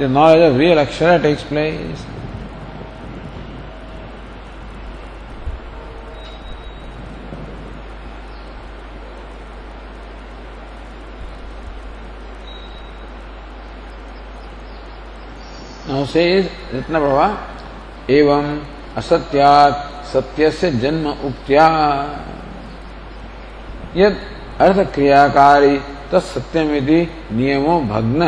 [0.00, 2.06] द नॉलेज ऑफ़ रियल अक्षर टेक्स प्लेस
[16.08, 16.22] से
[16.78, 17.57] इतना प्रभाव
[18.10, 18.58] एवं
[18.96, 21.66] असत्यात सत्य से जन्म उक्त्या।
[23.96, 24.16] यद
[24.60, 25.76] अर्थ क्रियाकारी
[26.12, 27.00] तत्सत्यमिति
[27.32, 28.22] नियमो भग्न।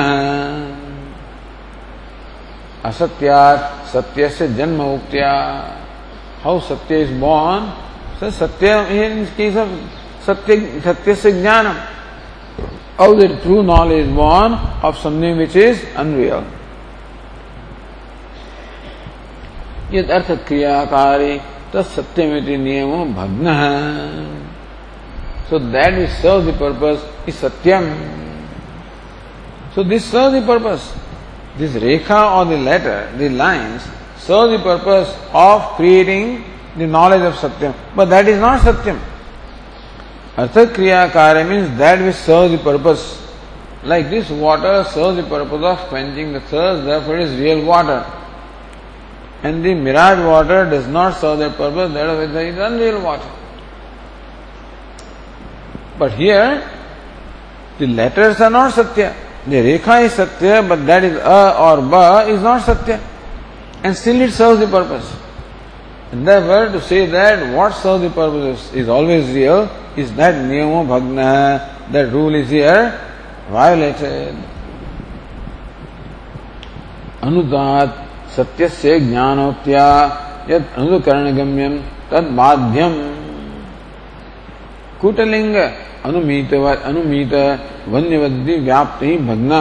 [2.85, 3.61] असत्यात
[3.93, 5.33] सत्य से जन्म उक्त्या।
[6.45, 8.69] हाउ सत्य इज़ बॉर्न सत्य
[9.05, 9.69] इन केस ऑफ़
[10.27, 11.77] सत्य सत्य से ज्ञानम।
[13.01, 14.55] How the true knowledge is born
[14.85, 15.79] of something which is
[19.94, 21.38] यद अर्थ क्रियाकारी
[21.74, 23.48] तत्सत्यमिति नियमो भग्न
[25.50, 27.86] So that which serves the purpose is satyam.
[29.76, 30.94] So this serves the purpose.
[31.56, 33.84] This rekha or the letter, the lines,
[34.18, 36.44] serve the purpose of creating
[36.78, 37.76] the knowledge of satyam.
[37.96, 39.00] But that is not satyam.
[40.36, 43.22] Artha Kriya Karya means that which serves the purpose.
[43.84, 48.04] Like this water serves the purpose of quenching the thirst, therefore it is real water.
[49.44, 53.30] And the mirage water does not serve that purpose, that is unreal water.
[55.98, 56.70] But here,
[57.78, 59.16] the letters are not Satya.
[59.46, 63.00] The Rekha is Satya, but that is A or Ba is not Satya.
[63.84, 65.16] And still it serves the purpose.
[66.12, 70.86] And therefore, to say that what serves the purpose is always real is that niyamo
[70.88, 73.00] bhagna, that rule is here
[73.50, 74.36] violated.
[77.26, 77.92] अनुदात
[78.37, 79.87] सत्य से ज्ञानोत्या
[80.51, 81.77] यद अनुकरण गम्यम
[82.11, 82.93] तद माध्यम
[85.01, 85.55] कुटलिंग
[86.07, 87.35] अनुमित अनुमित
[87.93, 89.61] वन्य we व्याप्ति भगना।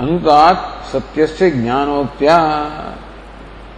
[0.00, 0.56] अनुतात
[0.92, 2.36] सत्य से ज्ञानोत्या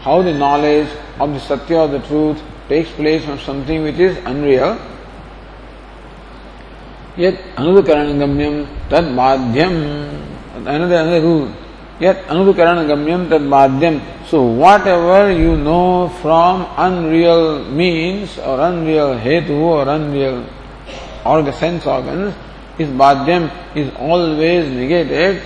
[0.04, 0.86] how the knowledge
[1.20, 4.76] of the सत्य of the truth takes place of something which is unreal
[7.18, 9.74] यद अनुकरण गम्यम तद माध्यम
[10.74, 11.06] another
[12.00, 14.00] Yet anudukaranagambhyam tad madhyam.
[14.26, 20.46] So whatever you know from unreal means or unreal hetu or unreal
[21.24, 22.34] organ, sense organs
[22.78, 25.42] is madhyam is always negated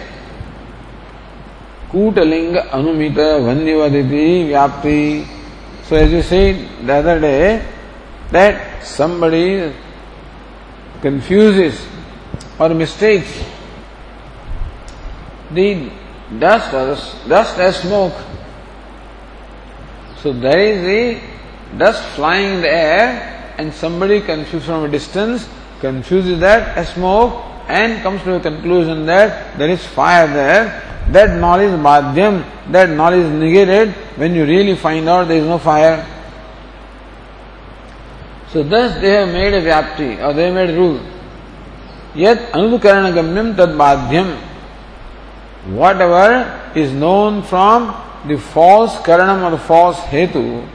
[1.92, 5.00] कूटलिंग अनुमित वन्यवदिति व्याप्ति
[5.88, 7.66] So as you said the other day,
[8.30, 9.74] that somebody
[11.02, 11.86] confuses
[12.58, 13.44] or mistakes
[15.50, 15.90] the
[16.38, 18.14] dust as, dust as smoke.
[20.22, 25.48] So there is the dust flying in the air and somebody confused from a distance
[25.80, 31.38] confuses that as smoke and comes to a conclusion that there is fire there that
[31.38, 36.06] knowledge madhyam, that knowledge is negated when you really find out there is no fire.
[38.52, 41.00] So thus they have made a vyapti or they have made a rule.
[42.14, 44.38] Yet anukarana gamyam tad madhyam.
[45.66, 47.94] Whatever is known from
[48.26, 50.66] the false karanam or false hetu,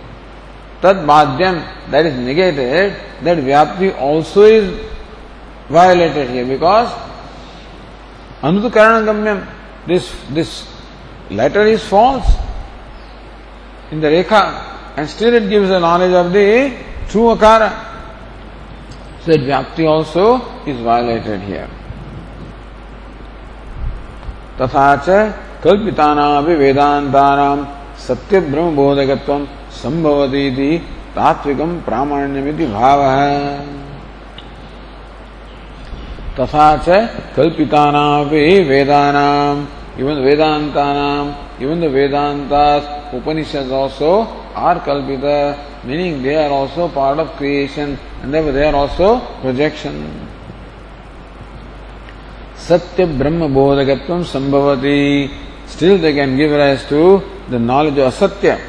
[0.81, 4.87] tad madhyam, that is negated, that vyapti also is
[5.69, 6.89] violated here because
[8.41, 9.47] anukarana gamyam
[9.85, 10.67] this, this
[11.29, 12.27] letter is false
[13.91, 16.77] in the Rekha and still it gives the knowledge of the
[17.07, 17.85] true Akara.
[19.23, 20.35] So that Vyapti also
[20.65, 21.69] is violated here.
[24.59, 25.07] तथा च
[25.63, 27.57] कल्पितानापि वेदान्तानां
[28.05, 29.41] सत्यब्रह्मबोधकत्वं
[29.81, 30.71] सम्भवतीति
[31.15, 33.15] तात्विकं प्रामाण्यमिति भावः।
[36.39, 36.87] तथा च
[37.35, 39.55] कल्पितानापि वेदानां
[43.17, 44.11] Upanishad also
[44.67, 45.25] are कल्पित
[45.87, 49.09] meaning they are also part of creation and they're also
[49.41, 50.26] projections
[52.67, 55.31] Satya Brahma Bodhakatvam Sambhavati.
[55.67, 58.59] Still they can give rise to the knowledge of Satya.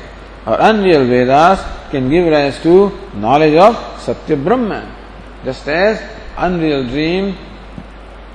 [0.46, 1.58] Or unreal Vedas
[1.90, 4.80] can give rise to knowledge of Satya Brahma.
[5.44, 6.00] Just as
[6.36, 7.36] unreal dream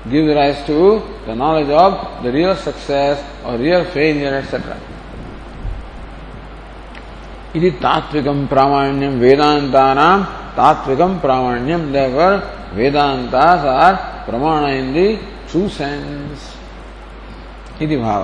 [0.10, 4.76] gives rise to the knowledge of the real success or real failure, etc.
[7.56, 10.24] इति तात्विकम प्रामाण्यम वेदांतानाम
[10.58, 12.42] तात्विकम प्रामाण्यम therefore
[12.74, 15.20] vedantas are pramana in the
[15.54, 16.50] true sense
[17.80, 18.24] इति भाव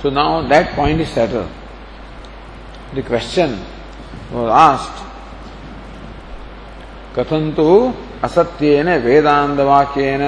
[0.00, 1.48] So now that point is settled.
[2.94, 3.58] The question
[4.32, 5.00] was asked
[7.16, 7.68] कथंतु
[8.26, 10.22] असत्येन वेदांत वाक्येन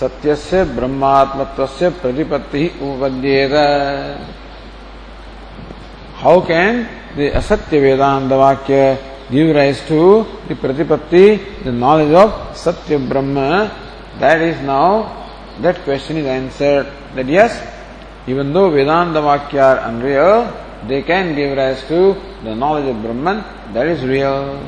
[0.00, 3.54] सत्यस्य ब्रह्मात्मत्वस्य प्रतिपत्ति उपपद्येत
[6.22, 6.82] how can
[7.16, 8.80] the असत्य वेदांत वाक्य
[9.30, 13.84] give rise to the pratipatti, the knowledge of Satya Brahma
[14.18, 15.26] that is now,
[15.60, 16.86] that question is answered.
[17.14, 17.52] That yes,
[18.26, 20.52] even though Vedanta Vakya are unreal,
[20.86, 22.14] they can give rise to
[22.44, 24.62] the knowledge of Brahman that is real.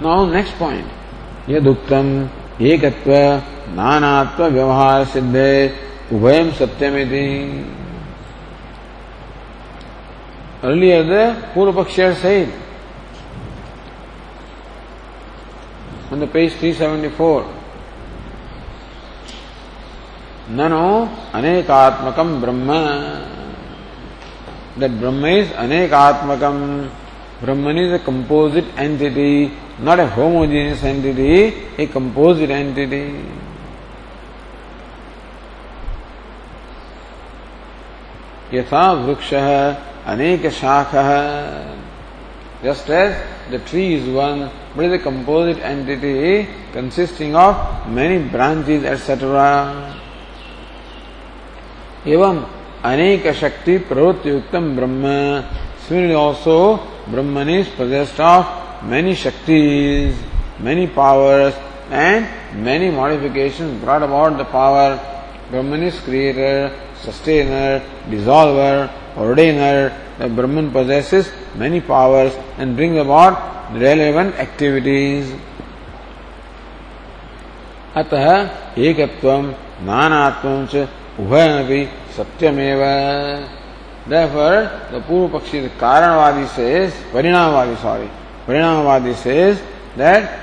[0.00, 0.86] Now next point.
[1.48, 2.06] यदुक्तम
[2.70, 3.12] एकत्व
[3.78, 5.50] नानात्व व्यवहार सिद्धे
[6.12, 7.24] उभयम सत्यमिति
[10.64, 12.48] earlier the Purva Pakshya said
[16.10, 17.44] on the page 374
[20.56, 20.88] ननो
[21.34, 22.70] अनेकात्मकम Brahma
[24.78, 26.90] that Brahma is anekaatmakam
[27.40, 29.52] Brahman is a composite entity,
[29.84, 33.04] not a homogeneous entity, a composite entity.
[38.54, 39.32] यथा वृक्ष
[40.12, 40.92] अनेक शाख
[42.62, 43.14] just as
[43.50, 47.56] the tree is one but is a composite entity consisting of
[47.88, 49.42] many branches etc
[52.14, 52.40] एवं
[52.92, 55.12] अनेक शक्ति प्रवृत्ति युक्तम ब्रह्म
[55.86, 60.14] similarly also Brahman is possessed of many Shaktis,
[60.60, 61.54] many powers,
[61.90, 62.26] and
[62.62, 65.00] many modifications brought about the power.
[65.50, 69.92] Brahman is creator, sustainer, dissolver, ordainer.
[70.18, 75.32] The Brahman possesses many powers and brings about relevant activities.
[77.96, 78.26] अतः
[78.86, 79.44] एकत्वम
[79.86, 80.88] नानात्वम च
[81.22, 81.80] उभयमपि
[82.16, 82.80] सत्यमेव
[84.06, 88.10] Therefore, the Purva Pakshi, the Karanavadi says, Parinamavadi, sorry,
[88.46, 89.62] Parinamavadi says
[89.96, 90.40] that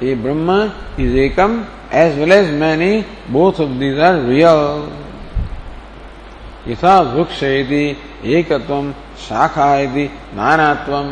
[0.00, 4.90] a Brahma is Ekam as well as many, both of these are real.
[6.66, 7.84] यथा वृक्ष यदि
[8.34, 11.08] एकत्वम शाखा यदि नानात्वम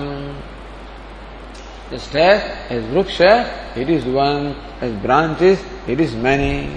[1.90, 6.70] Just as, as vriksha, it is one, as branches, it is many.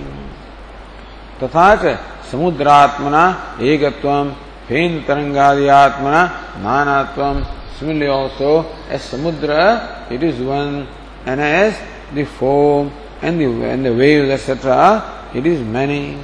[1.42, 1.98] तथा च
[2.32, 3.24] समुद्रात्मना
[3.62, 4.30] एकत्वम
[4.68, 6.18] फेन तरंगादि आत्मा
[6.66, 7.38] नानात्वम
[7.78, 10.88] similarly also as samudra it is one
[11.26, 11.80] and as
[12.14, 16.18] the foam and the, and the waves etc it is many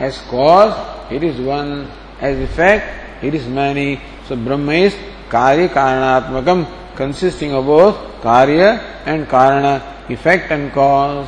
[0.00, 0.74] as cause
[1.10, 1.88] it is one
[2.20, 4.94] as effect it is many so brahma is
[5.28, 8.70] karya karanatmakam consisting of both karya
[9.06, 9.74] and karana
[10.08, 11.26] effect and cause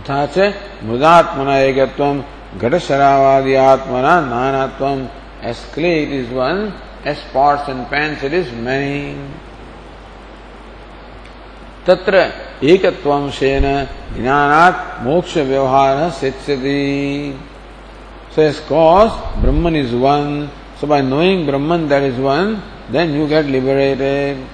[0.00, 0.52] तथा च
[0.88, 2.20] मृदात्मना एकत्वम
[2.62, 5.00] घट शरावादि आत्मना नानात्वम
[5.72, 6.72] clay it is one,
[7.08, 9.14] as pots and pans it is many
[11.86, 12.30] तत्र
[12.64, 12.84] एक
[13.32, 13.64] शेन
[15.04, 16.08] मोक्ष व्यवहार
[19.42, 20.48] Brahman is one
[20.80, 22.54] so by knowing Brahman that is one
[22.92, 24.44] then you get liberated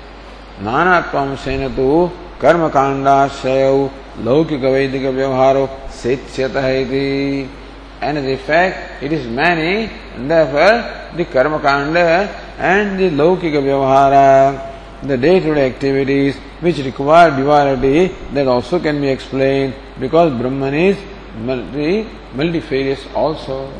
[0.65, 1.19] नानात्व
[1.77, 1.91] तो
[2.41, 3.69] कर्म कांडाशय
[4.25, 5.69] लौकिक वैदिक व्यवहारो
[6.03, 6.85] सेत्स्यत है
[8.01, 12.29] and as a fact it is many and therefore the karma kanda
[12.59, 14.73] and the laukika vyavahara
[15.03, 20.97] the day-to-day activities which require duality that also can be explained because Brahman is
[21.39, 23.71] multi, multifarious also.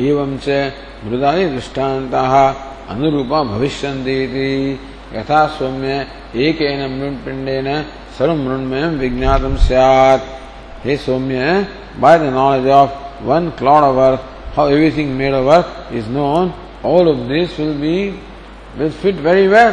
[0.00, 0.72] एवं च
[1.04, 2.34] मृदादि दृष्टान्ताः
[2.92, 4.16] अनुरूपा भविष्यन्ति
[5.14, 5.92] यथा सौम्य
[6.44, 7.68] एकेन मृण्पिण्डेन
[8.16, 10.20] Sarvamrunmayam Vignatam Syat.
[10.82, 11.66] Hey Somya,
[11.98, 12.90] by the knowledge of
[13.24, 14.20] one clod of earth,
[14.54, 16.52] how everything made of earth is known,
[16.82, 18.18] all of this will be,
[18.76, 19.72] will fit very well.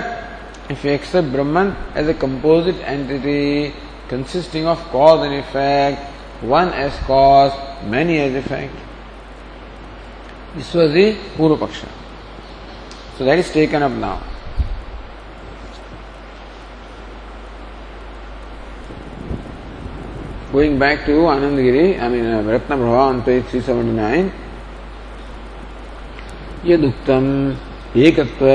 [0.70, 3.74] If you accept Brahman as a composite entity
[4.08, 6.00] consisting of cause and effect,
[6.42, 7.52] one as cause,
[7.84, 8.74] many as effect.
[10.56, 11.90] This was the Purupaksha.
[13.18, 14.22] So that is taken up now.
[20.52, 24.32] Going back to Anandagiri, I mean uh, Ratna Prabha on page 379,
[26.66, 27.26] यदुक्तम
[28.06, 28.46] एकत्व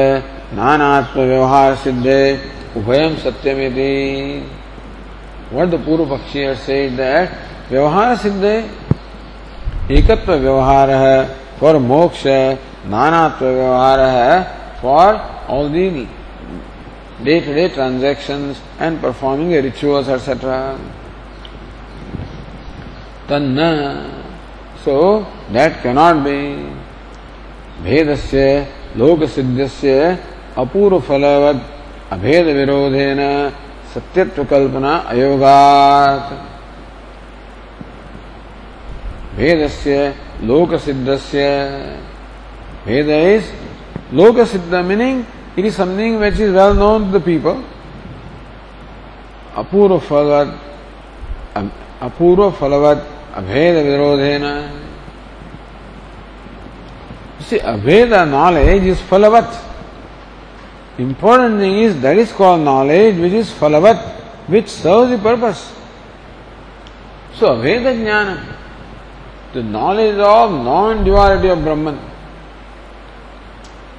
[0.59, 2.19] नानात्व व्यवहार सिद्धे
[2.77, 3.93] उभयम सत्यमेति
[5.53, 7.31] what the पूर्व पक्षी has said that
[7.71, 8.57] सिद्धे
[9.99, 11.19] एकत्व व्यवहार है
[11.61, 11.75] for
[12.91, 14.33] नानात्व व्यवहार है
[14.83, 15.15] for
[15.49, 16.07] all the
[17.23, 20.77] day to day transactions and performing rituals etc
[23.29, 23.59] तन्न
[24.85, 24.97] सो
[25.53, 26.39] दैट कैनॉट बी
[27.85, 28.47] भेद से
[28.97, 29.95] लोक सिद्ध से
[30.59, 31.61] अपूर्व फलवद
[32.12, 33.20] अभेद विरोधेन
[33.95, 36.27] सत्यत्व कल्पना अयोगात.
[39.37, 40.14] भेदस्य
[40.45, 41.47] लोक सिद्धस्य
[42.87, 43.47] भेद इज़
[44.16, 45.25] लोक सिद्ध meaning
[45.59, 47.57] it is something which is well known to the people
[49.57, 50.51] अपूर्व फलवत
[52.03, 54.45] अपूर्व फलवत अभेद विरोधेन
[57.45, 59.62] See, Aveda knowledge is phalavat.
[60.97, 64.01] Important thing is that is called knowledge which is phalavat,
[64.47, 65.74] which serves the purpose.
[67.35, 68.43] So, Aveda Jnana,
[69.53, 71.99] the knowledge of non duality of Brahman,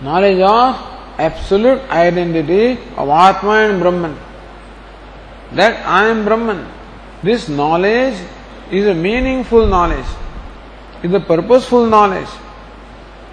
[0.01, 4.17] knowledge of absolute identity of Atma and Brahman,
[5.51, 6.65] that I am Brahman.
[7.21, 8.15] This knowledge
[8.71, 10.05] is a meaningful knowledge,
[11.03, 12.29] is a purposeful knowledge.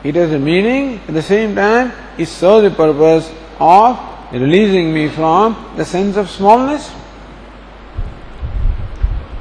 [0.05, 3.99] It has a meaning, at the same time, it serves the purpose of
[4.33, 6.91] releasing me from the sense of smallness.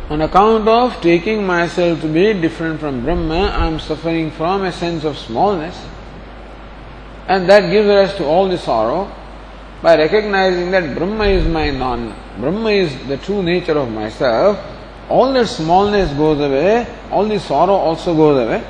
[0.09, 4.71] On account of taking myself to be different from Brahma, I am suffering from a
[4.71, 5.75] sense of smallness,
[7.27, 9.09] and that gives rise to all the sorrow.
[9.81, 14.59] By recognizing that Brahma is my non, Brahma is the true nature of myself,
[15.11, 18.63] all that smallness goes away, all the sorrow also goes away.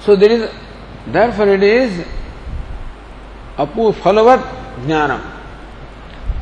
[0.00, 0.50] So there is,
[1.06, 2.06] therefore it is
[3.56, 4.40] apu phalavat
[4.86, 5.20] jnanam.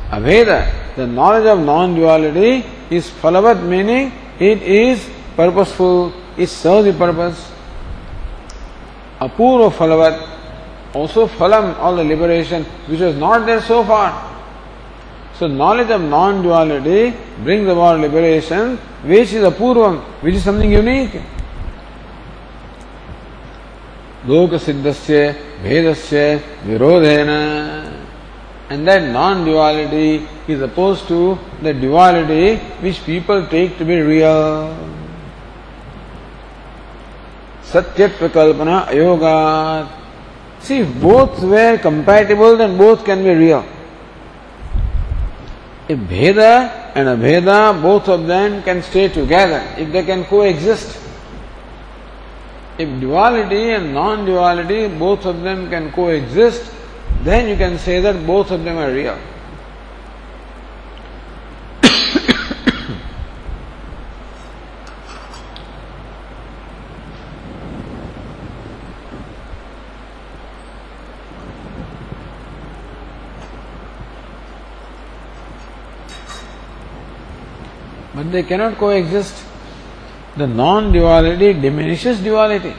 [0.09, 7.51] Aveda, the knowledge of non-duality is phalavat meaning it is purposeful, it serves the purpose.
[9.19, 10.15] Apurva phalavat,
[10.93, 14.36] also phalam, all the liberation, which was not there so far.
[15.37, 17.13] So knowledge of non-duality
[17.43, 21.21] brings about liberation, which is a purvam, which is something unique.
[24.25, 27.93] Loka siddhasya vedasya virodhena.
[28.71, 34.75] And that non-duality is opposed to the duality which people take to be real.
[37.61, 39.87] Satyatva kalpana ayogat.
[40.61, 43.63] See, if both were compatible, then both can be real.
[45.87, 50.99] If Bheda and Abheda, both of them can stay together, if they can coexist.
[52.77, 56.71] If duality and non duality, both of them can coexist,
[57.23, 59.17] then you can say that both of them are real.
[78.27, 79.45] But they cannot coexist
[80.35, 82.73] the non duality diminishes duality.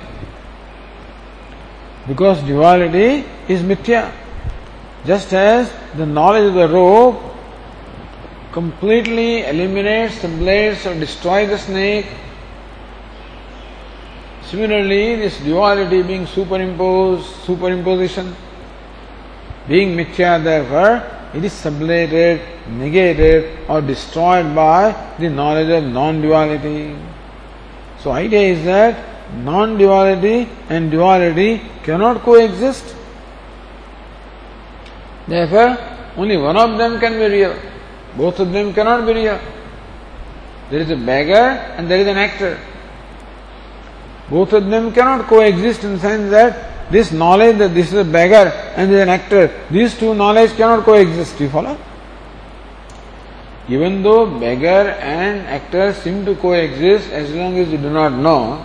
[2.07, 4.13] Because duality is mithya.
[5.07, 7.23] Just as the knowledge of the rope
[8.53, 12.07] completely eliminates the blades or destroys the snake,
[14.43, 18.35] similarly, this duality being superimposed, superimposition,
[19.67, 26.97] being mithya, therefore, it is sublated, negated, or destroyed by the knowledge of non duality.
[28.01, 32.95] So idea is that non-duality and duality cannot coexist.
[35.27, 35.77] Therefore,
[36.17, 37.59] only one of them can be real.
[38.17, 39.39] Both of them cannot be real.
[40.71, 41.35] There is a beggar
[41.77, 42.59] and there is an actor.
[44.31, 48.05] Both of them cannot coexist in the sense that this knowledge that this is a
[48.05, 51.39] beggar and this is an actor, these two knowledge cannot coexist.
[51.41, 51.79] You follow?
[53.69, 58.65] Even though beggar and actor seem to coexist as long as you do not know,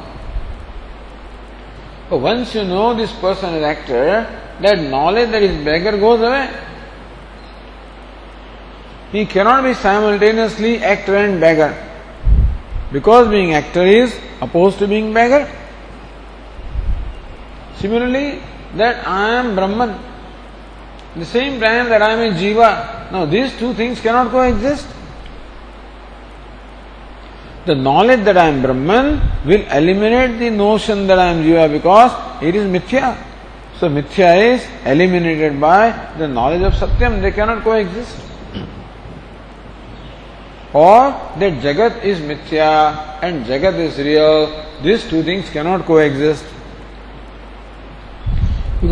[2.09, 4.27] but once you know this person is actor,
[4.61, 6.49] that knowledge that is beggar goes away.
[9.11, 11.75] He cannot be simultaneously actor and beggar.
[12.91, 15.49] Because being actor is opposed to being beggar.
[17.77, 18.41] Similarly,
[18.75, 20.13] that I am Brahman
[21.15, 23.11] the same time that I am a jiva.
[23.11, 24.87] Now these two things cannot coexist.
[27.65, 32.11] The knowledge that I am Brahman will eliminate the notion that I am jiva because
[32.41, 33.15] it is mithya.
[33.79, 37.21] So mithya is eliminated by the knowledge of Satyam.
[37.21, 38.17] They cannot coexist.
[40.73, 44.65] or that Jagat is mithya and Jagat is real.
[44.81, 46.43] These two things cannot coexist.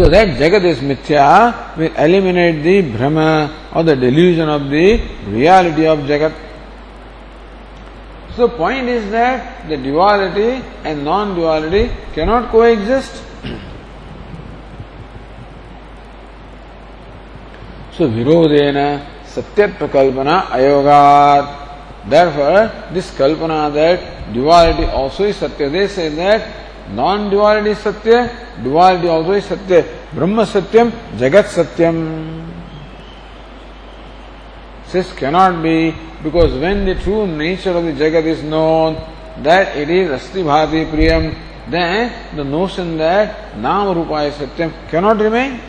[0.02, 4.98] Because that Jagat is mithya will eliminate the Brahma or the delusion of the
[5.28, 6.34] reality of Jagat.
[8.36, 13.14] So, point is that the duality and non duality cannot coexist.
[17.94, 22.10] so, virodena Satyatva Kalpana Ayogat.
[22.10, 28.22] Therefore, this Kalpana that duality also is Satya, they say that non divided सत्य
[28.64, 29.82] divide also सत्य
[30.16, 31.96] ब्रह्म सत्यम जगत सत्यम
[34.92, 35.78] सिस cannot be
[36.24, 38.98] because when the true nature of the जगत is known
[39.44, 41.28] that it is अस्थि भाति प्रियम
[41.72, 45.60] देन द नोशन दैट नाम रूपाय सत्यम कैनॉट रिमेन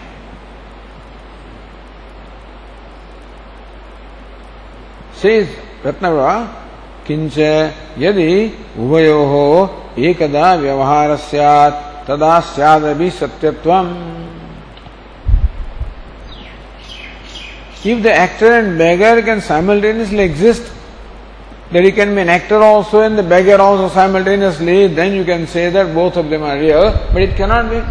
[5.87, 6.09] रत्न
[7.07, 7.39] किंच
[7.99, 8.33] यदि
[8.83, 9.33] उभयोः
[10.09, 13.93] एकदा व्यवहार स्यात् तदा स्यादपि सत्यत्वम्
[17.85, 20.73] If the actor and beggar can simultaneously exist,
[21.73, 25.49] that he can be an actor also and the beggar also simultaneously, then you can
[25.49, 27.83] say that both of them are real, but it cannot be.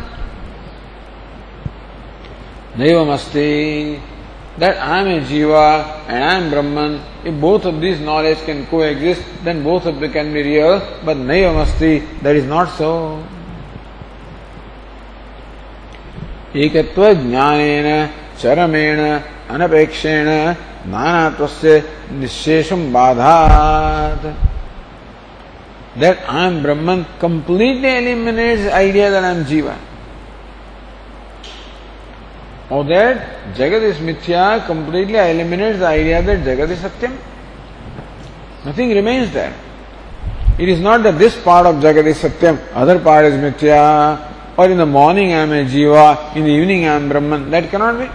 [2.78, 4.00] Naivamasti,
[4.58, 8.66] that I am a Jiva and I am Brahman, if both of these knowledge can
[8.68, 13.24] coexist, then both of them can be real, but Naivamasti, that is not so.
[16.54, 17.88] एकत्व ज्ञानेन
[18.42, 19.00] चरमेण
[19.56, 20.28] अनपेक्षेण
[20.92, 21.84] नानात्वस्य
[22.20, 24.36] निशेषम बाधात
[25.96, 29.78] that I am Brahman completely eliminates the idea that I am Jiva.
[32.72, 37.18] Or that Jagat is Mithya completely eliminates the idea that Jagat is Satyam.
[38.64, 39.54] Nothing remains there.
[40.58, 44.70] It is not that this part of Jagat is Satyam, other part is Mithya, or
[44.70, 47.52] in the morning I am a Jiva, in the evening I am Brahman.
[47.52, 48.10] That cannot be.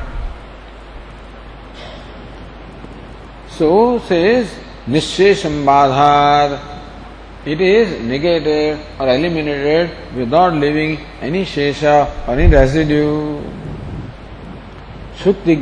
[3.50, 4.54] So says
[4.86, 6.74] Nishesham Badhar.
[7.44, 13.65] It is negated or eliminated without leaving any shesha or any residue.
[15.26, 15.56] Shukti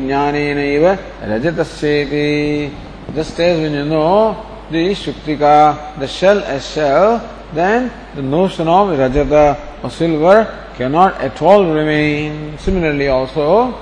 [1.24, 2.70] rajatasyeti.
[3.14, 4.36] Just as when you know
[4.70, 11.40] the Shuktika, the shell as shell, then the notion of Rajata or silver cannot at
[11.40, 12.58] all remain.
[12.58, 13.74] Similarly also,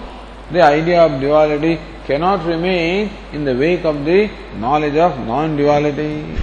[0.53, 6.37] the idea of duality cannot remain in the wake of the knowledge of non-duality.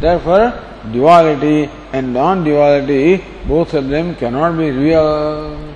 [0.00, 0.54] Therefore,
[0.90, 5.69] duality and non-duality, both of them cannot be real.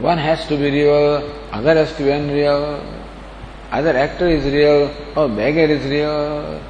[0.00, 2.80] One has to be real, other has to be unreal.
[3.72, 6.60] Either actor is real or beggar is real.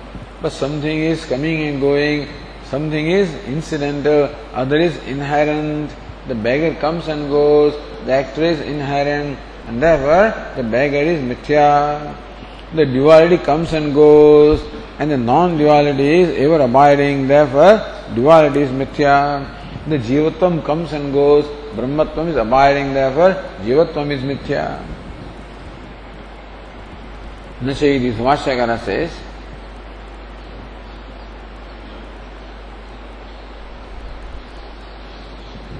[0.40, 2.26] But something is coming and going,
[2.64, 5.90] something is incidental, other is inherent.
[6.26, 7.74] The beggar comes and goes,
[8.06, 12.16] the actor is inherent, and therefore the beggar is mithya.
[12.74, 14.62] The duality comes and goes,
[14.98, 19.46] and the non-duality is ever abiding, therefore duality is mithya.
[19.86, 21.44] The jivatvam comes and goes,
[21.77, 23.33] brahmatvam is abiding, therefore
[23.63, 24.79] jivatvam is mithya.
[27.61, 29.11] Nashayidi Sumashagara says,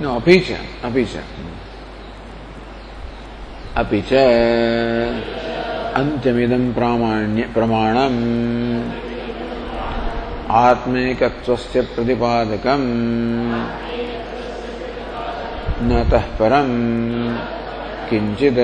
[0.01, 1.21] No, अपि च अपि च
[3.81, 4.11] अपि च
[5.99, 8.19] अन्त्यमिदं प्रामाण्य प्रमाणम्
[10.63, 12.89] आत्मैकत्वस्य प्रतिपादकम्
[15.82, 16.74] न तः परम्
[18.10, 18.58] किञ्चित्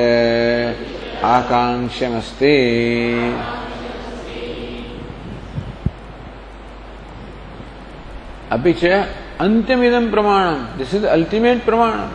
[1.25, 2.57] आकाङ्क्षमस्ति
[8.53, 8.83] अपि च.
[9.37, 12.09] This is the ultimate pramanam,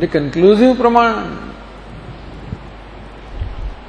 [0.00, 1.52] the conclusive pramanam.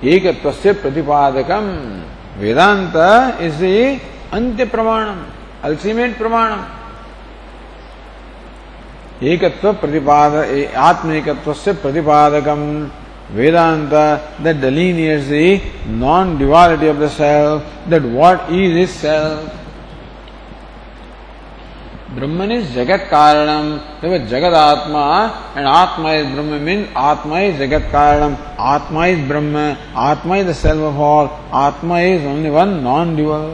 [0.04, 2.04] Ekatvasya pratipadakam.
[2.38, 4.00] Vedanta is the
[4.32, 5.28] antya pramanam,
[5.64, 6.76] ultimate pramanam.
[9.24, 10.34] एकत्व प्रतिपाद
[10.78, 12.59] आत्मेकत्व से प्रतिपादकम
[13.36, 13.93] Vedanta
[14.41, 14.72] that the
[15.99, 19.55] non duality of the self that what is is self
[22.09, 25.03] Brahman is जगत कारणम तब जगत आत्मा
[25.57, 28.36] and आत्मा इज़ ब्रह्म मीन आत्मा इज़ जगत कारणम
[28.68, 29.65] atma is Brahma
[30.03, 33.49] atma is the self of all atma is only one non dual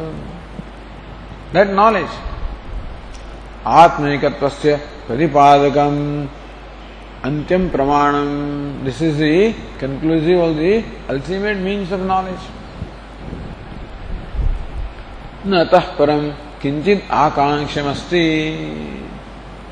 [1.53, 2.32] that knowledge
[3.65, 4.75] आत्मैकत्वस्य
[5.07, 5.95] प्रतिपादकम।
[7.25, 8.29] अंत्यम प्रमाणम।
[8.85, 12.41] This is the conclusive of the ultimate means of knowledge
[15.47, 16.29] न अतः परम
[16.61, 18.25] किंचित आकांक्षमस्ति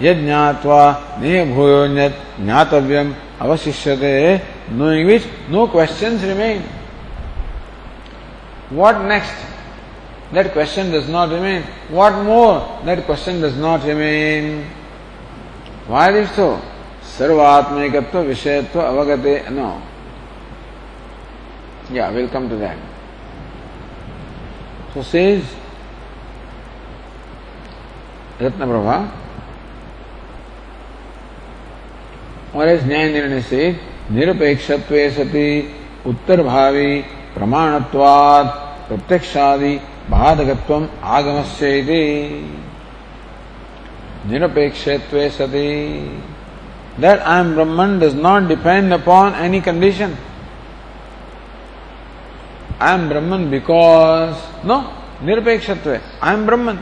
[0.02, 0.82] यज्ञात्वा
[1.20, 4.16] ने भूयो ज्ञातव्यम अवशिष्यते।
[4.72, 6.62] Knowing which no questions remain.
[8.72, 9.51] What next?
[10.34, 11.64] That question does not remain.
[11.90, 12.80] What more?
[12.86, 14.66] That question does not remain.
[15.88, 16.62] Why is so?
[17.18, 19.82] सर्वात्मिकत्व विषयत्व अवगते no.
[21.90, 22.78] Yeah, we'll come to that.
[24.94, 25.44] So says
[28.40, 29.08] Ratnaprabha,
[32.56, 33.72] न्याय निर्णय से
[34.12, 35.50] निरपेक्षत्व सती
[36.06, 37.02] उत्तर भावी
[37.36, 38.48] प्रमाणत्वाद
[38.88, 39.78] प्रत्यक्षादि
[40.10, 40.88] बाधकत्व
[41.18, 41.72] आगम से
[44.30, 44.98] दिनपेक्षे
[45.38, 45.70] सती।
[47.02, 50.16] That I am Brahman does not depend upon any condition
[52.82, 54.78] I am Brahman because no
[55.26, 56.80] निरपेक्ष आई एम ब्रह्मन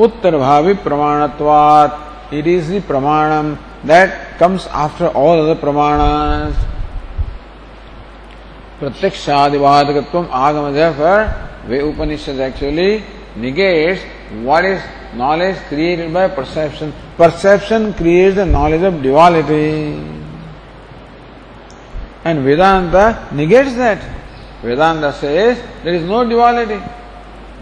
[0.00, 3.54] उत्तर भावी प्रमाणत्वात it is the प्रमाणम
[3.88, 4.10] that
[4.40, 6.54] comes after all other प्रमाणस
[8.80, 11.32] Pratyakshadivadakatvam agama, therefore,
[11.66, 13.02] the Upanishad actually
[13.34, 14.02] negates
[14.42, 14.82] what is
[15.14, 16.92] knowledge created by perception.
[17.16, 19.94] Perception creates the knowledge of duality.
[22.24, 24.02] And Vedanta negates that.
[24.62, 26.80] Vedanta says there is no duality.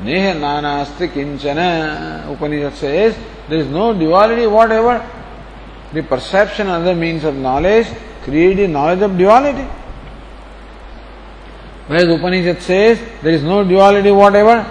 [0.03, 2.33] Neha nanasti kinchana.
[2.33, 3.17] Upanishad says
[3.49, 5.09] there is no duality whatever.
[5.93, 7.87] The perception and other means of knowledge
[8.25, 9.69] create the knowledge of duality.
[11.88, 14.66] Whereas Upanishad says there is no duality whatever.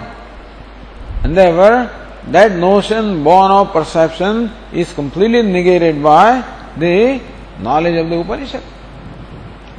[1.23, 1.91] And therefore
[2.27, 6.43] that notion born of perception is completely negated by
[6.77, 7.21] the
[7.59, 8.63] knowledge of the Upanishad.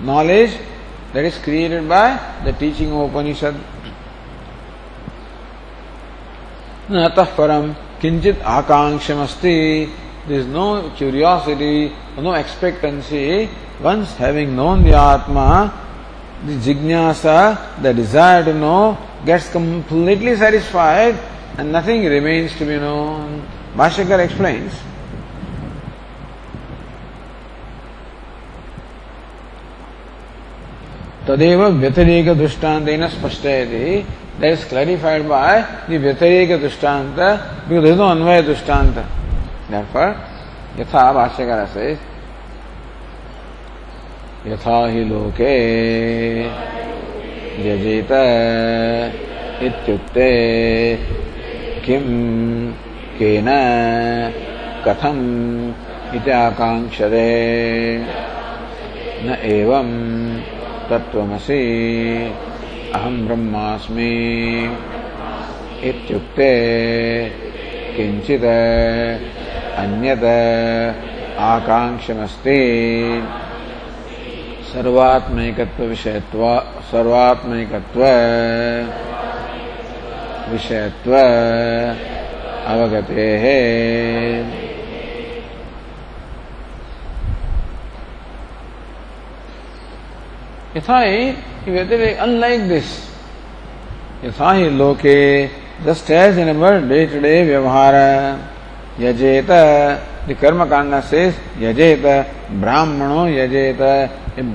[0.00, 0.58] Knowledge
[1.12, 3.54] that is created by the teaching of Upanishad.
[6.90, 9.58] अतः परम किंचित आकांक्षमस्ति
[10.26, 13.48] there is no curiosity, no expectancy.
[13.80, 15.72] Once having known the Atma,
[16.46, 21.18] the jignasa, the desire to know, gets completely satisfied
[21.58, 23.46] and nothing remains to be known.
[23.74, 24.72] Bhashyakar explains.
[31.26, 34.04] तदेव व्यतिरेक दृष्टांत स्पष्टयति
[34.40, 37.16] that is clarified by the व्यतिरेक दृष्टांत
[37.68, 38.96] because there is no अन्वय दृष्टांत
[39.70, 40.14] therefore
[40.78, 41.98] यथा भाष्यकार says
[44.47, 45.53] यथा हि लोके
[47.65, 48.11] यजेत
[49.67, 50.31] इत्युक्ते
[51.85, 52.03] किम
[53.17, 53.47] केन
[54.87, 55.17] कथम
[56.17, 57.27] इति आकांक्षते
[59.25, 59.89] न एवं
[60.89, 61.61] तत्वमसि
[62.95, 64.11] अहम ब्रह्मास्मि
[65.89, 66.51] इत्युक्ते
[67.95, 68.45] किंचित
[69.83, 70.23] अन्यत
[71.47, 72.59] आकांक्षमस्ति
[74.76, 76.41] सर्वात्मैकत्व विषयत्व
[76.91, 78.01] सर्वात्मैकत्व
[80.51, 81.13] विषयत्व
[82.65, 83.59] अवगते। है
[90.76, 92.89] यथा ही अनलाइक दिस
[94.26, 95.19] यथा ही लोके
[95.86, 97.95] just as in our day to day व्यवहार,
[98.99, 99.49] यजेत
[100.34, 101.26] कर्म कांड से
[101.61, 102.05] यजेत
[102.61, 103.82] ब्राह्मणो यजेत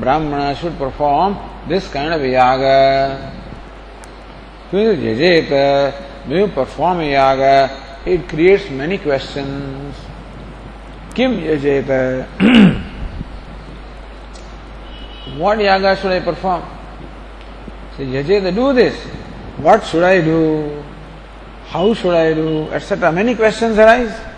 [0.00, 1.36] ब्राह्मण should perform
[1.68, 2.64] this kind of याग
[4.72, 9.96] Yajeta, when you perform a yaga, it creates many questions.
[11.14, 12.28] Kim Yajeta?
[15.38, 16.62] what yaga should I perform?
[17.96, 18.94] Say, Yajeta, do this.
[19.58, 20.84] What should I do?
[21.66, 22.68] How should I do?
[22.70, 23.12] Etc.
[23.12, 24.29] Many questions arise.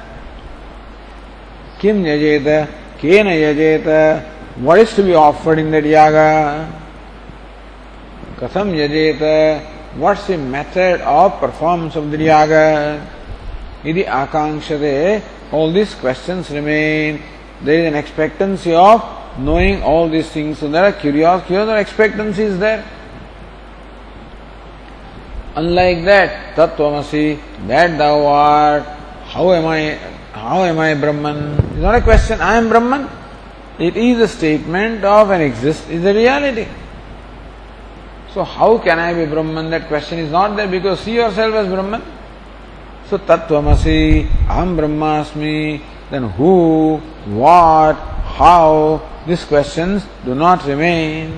[1.82, 2.68] Kim Yajeta?
[2.96, 4.22] Kena Yajeta?
[4.58, 6.70] What is to be offered in that yaga?
[8.36, 9.72] Katham Yajeta?
[9.96, 13.04] what's the method of performance of the yaga?
[13.82, 17.20] Idi akanshade, all these questions remain.
[17.62, 19.02] There is an expectancy of
[19.40, 20.58] knowing all these things.
[20.58, 22.84] So there are curiosity, there are is there.
[25.56, 28.84] Unlike that, Tattvamasi, that thou art,
[29.26, 29.98] how am I,
[30.42, 31.54] how am I Brahman?
[31.70, 33.08] It's not a question, I am Brahman.
[33.78, 36.66] It is a statement of an exist, is a reality.
[38.34, 39.70] So how can I be Brahman?
[39.70, 42.02] That question is not there because see yourself as Brahman.
[43.08, 45.80] So Tattvamasi, Aham Brahmasmi,
[46.10, 51.30] then who, what, how, these questions do not remain.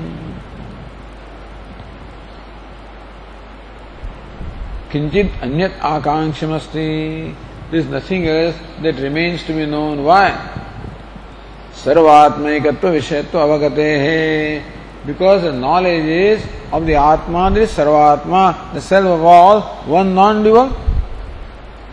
[4.88, 7.34] Kinchit anyat akankshimasti.
[7.71, 10.03] There is nothing else that remains to be known.
[10.03, 10.33] Why?
[11.79, 14.63] सर्वात्मकत्व विषयत्व अवगते है
[15.05, 20.75] because the knowledge is of the Atma, the Sarvatma, the self of all, one non-dual.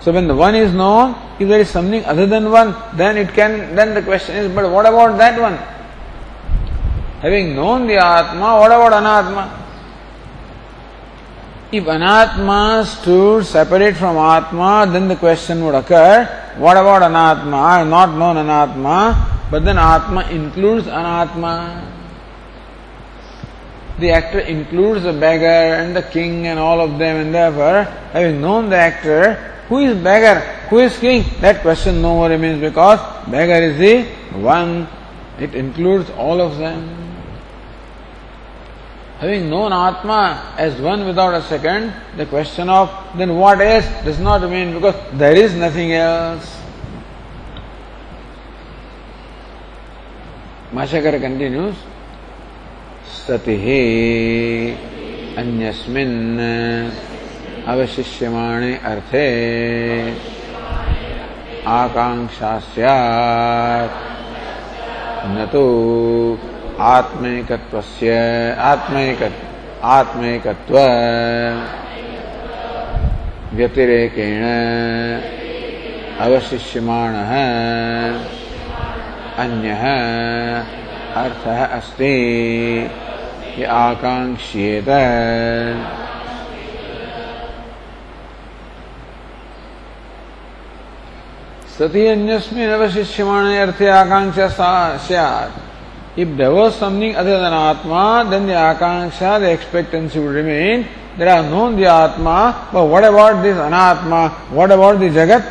[0.00, 3.32] So when the one is known, if there is something other than one, then it
[3.32, 5.56] can, then the question is, but what about that one?
[7.20, 9.59] Having known the Atma, what about Anatma?
[11.71, 16.25] If Anatma stood separate from Atma, then the question would occur,
[16.57, 17.53] what about Anatma?
[17.53, 21.87] I have not known Anatma, but then Atma includes Anatma.
[23.99, 28.41] The actor includes the beggar and the king and all of them, and therefore, having
[28.41, 29.35] known the actor,
[29.69, 32.99] who is beggar, who is king, that question no more remains because
[33.29, 34.03] beggar is the
[34.41, 34.89] one,
[35.39, 37.00] it includes all of them.
[39.21, 44.19] Having known Atma as one without a second, the question of then what else does
[44.19, 46.57] not remain because there is nothing else.
[50.71, 51.75] Mashakara continues
[53.05, 54.75] Satihi
[55.35, 56.89] Anyasmin
[57.65, 60.17] Avashishyamani Arthe
[61.63, 63.91] Akanksha Syat
[65.37, 66.50] Natu
[66.81, 68.11] आत्मैकत्वस्य
[68.59, 69.31] आत्मैक
[69.83, 70.75] आत्मैकत्व।
[73.53, 74.43] व्यतिरेकेण
[76.19, 77.31] अवशिष्यमाणः,
[79.37, 79.83] अन्यः
[81.23, 82.15] अर्थः अस्ति।
[83.59, 84.89] य आकाङ्क्ष्येत।
[91.77, 94.47] सति अन्यस्मिन् अवशिष्यमाणे अर्थे आकाङ्क्षा
[94.97, 95.70] स्यात्।
[96.16, 100.86] If there was something other than Atma, then the Akanksha, the expectancy would remain.
[101.18, 104.30] There are known the Atma, but what about this Anatma?
[104.50, 105.44] What about the Jagat?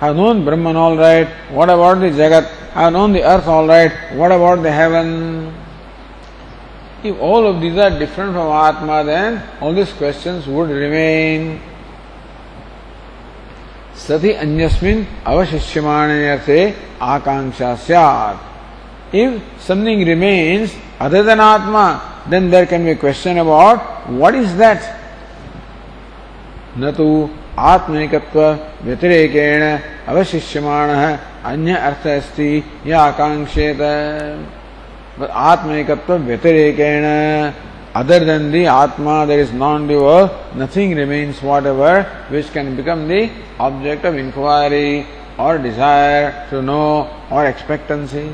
[0.00, 1.28] I have known Brahman all right.
[1.50, 2.50] What about the Jagat?
[2.74, 3.92] I have known the earth all right.
[4.16, 5.54] What about the heaven?
[7.04, 11.60] If all of these are different from Atma, then all these questions would remain.
[13.94, 16.58] सति अन्यस्मिन् अवशिष्यमाणे अर्थे
[17.00, 18.47] आकांक्षा स्यात्
[19.11, 24.55] If something remains other than Atma, then there can be a question about what is
[24.57, 24.95] that?
[26.77, 27.07] न तो
[27.57, 28.39] आत्मैकत्व
[28.85, 29.61] व्यतिरेकेण
[30.11, 31.03] अवशिष्यमाणः
[31.51, 32.51] अन्य अर्थ अस्ति
[32.87, 33.81] या आकांक्षेत
[35.19, 37.05] आत्मैकत्व व्यतिरेकेण
[37.95, 44.05] other than the Atma, there is non-dual, nothing remains whatever which can become the object
[44.05, 45.07] of inquiry
[45.39, 48.29] or desire to know or expectancy.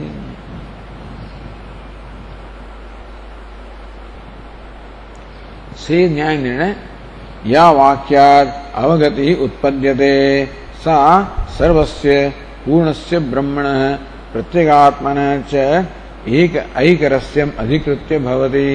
[5.88, 6.75] से न्याय निर्णय
[7.47, 10.45] या वाक्याद अवगति उत्पद्यते।
[10.79, 10.97] सा
[11.57, 12.29] सर्वस्य,
[12.65, 13.63] पूर्णस्य ब्रह्मण,
[14.33, 15.86] प्रत्यगात्मन च
[16.27, 18.69] एक, ऐकरस्यम अधिकृत्य भवति।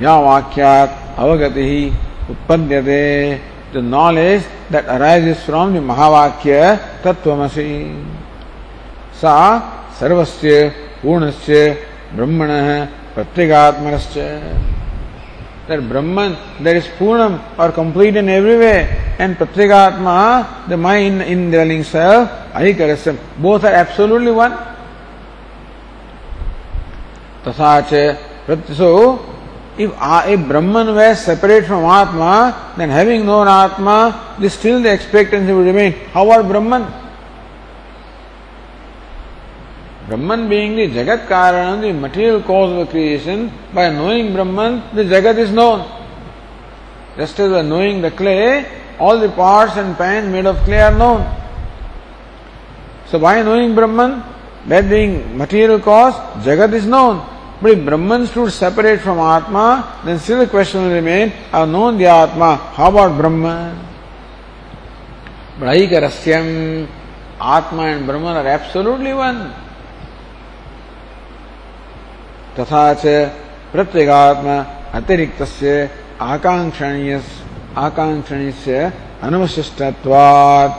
[0.00, 1.92] या वाक्यात अवगति
[2.30, 3.40] उत्पद्यते।
[3.72, 8.04] The knowledge that arises from the Mahavakya Tattvamasi.
[9.20, 9.60] Sa
[9.98, 11.76] Sarvasya Purnasya
[12.14, 14.58] Brahmana Pratyagatmanascha.
[15.68, 21.84] That Brahman, there is Purnam or complete in every way, and Pratyagatma, the mind indwelling
[21.84, 24.52] self, Aikarasam, both are absolutely one.
[27.44, 28.18] Tasacha,
[28.74, 29.24] so
[29.78, 35.52] if, if Brahman were separate from Atma, then having known Atma, this still the expectancy
[35.52, 35.92] would remain.
[36.12, 37.01] How about Brahman?
[40.12, 45.38] Brahman being the Jagat Karana, the material cause of creation, by knowing Brahman, the Jagat
[45.38, 45.88] is known.
[47.16, 48.66] Just as by knowing the clay,
[48.98, 51.24] all the parts and pans made of clay are known.
[53.06, 54.22] So by knowing Brahman,
[54.66, 57.26] that being material cause, Jagat is known.
[57.62, 61.70] But if Brahman stood separate from Atma, then still the question will remain, I have
[61.70, 63.78] known the Atma, how about Brahman?
[65.58, 66.86] But Aikarasyam,
[67.40, 69.71] Atma and Brahman are absolutely one.
[72.58, 73.06] तथा च
[73.72, 74.62] प्रत्येगात्म
[74.98, 75.42] अतिरिक्त
[76.20, 77.18] आकांक्षणीय
[77.84, 78.88] आकांक्षणीय
[79.26, 80.70] अनुशिष्टवाद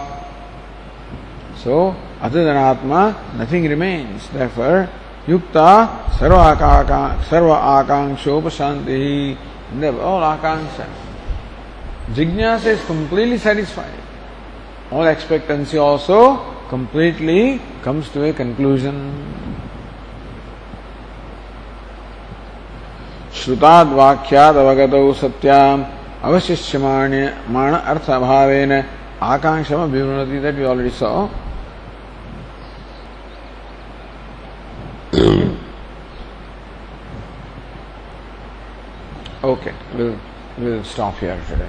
[1.64, 1.78] so
[2.26, 3.02] अतिधनात्मा
[3.40, 4.84] nothing remains डेफर
[5.28, 5.70] युक्ता
[6.20, 6.38] सर्व
[7.30, 9.02] सर्व आकांक्षोपशांति
[10.32, 10.86] आकांक्षा
[12.16, 16.20] जिज्ञास is completely satisfied all expectancy also
[16.72, 17.42] completely
[17.86, 19.00] comes to a conclusion
[23.44, 25.84] श्रुताद वाक्याद अवगत सत्याम
[26.28, 28.72] अवशिष्यमाण्य माण अर्थ अभावेन
[29.32, 31.14] आकांक्षम विवृणति that we already saw
[39.44, 40.16] Okay, we'll,
[40.58, 41.68] we'll stop here today.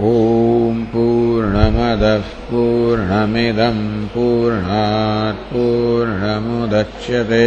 [0.00, 3.82] ॐ पूर्णमदः पूर्णमदः पूर्णमिदम्
[4.14, 7.46] पूर्णात् पूर्णमुदच्यते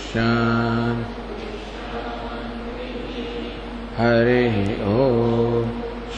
[3.99, 4.57] हरिः
[4.95, 4.97] ॐ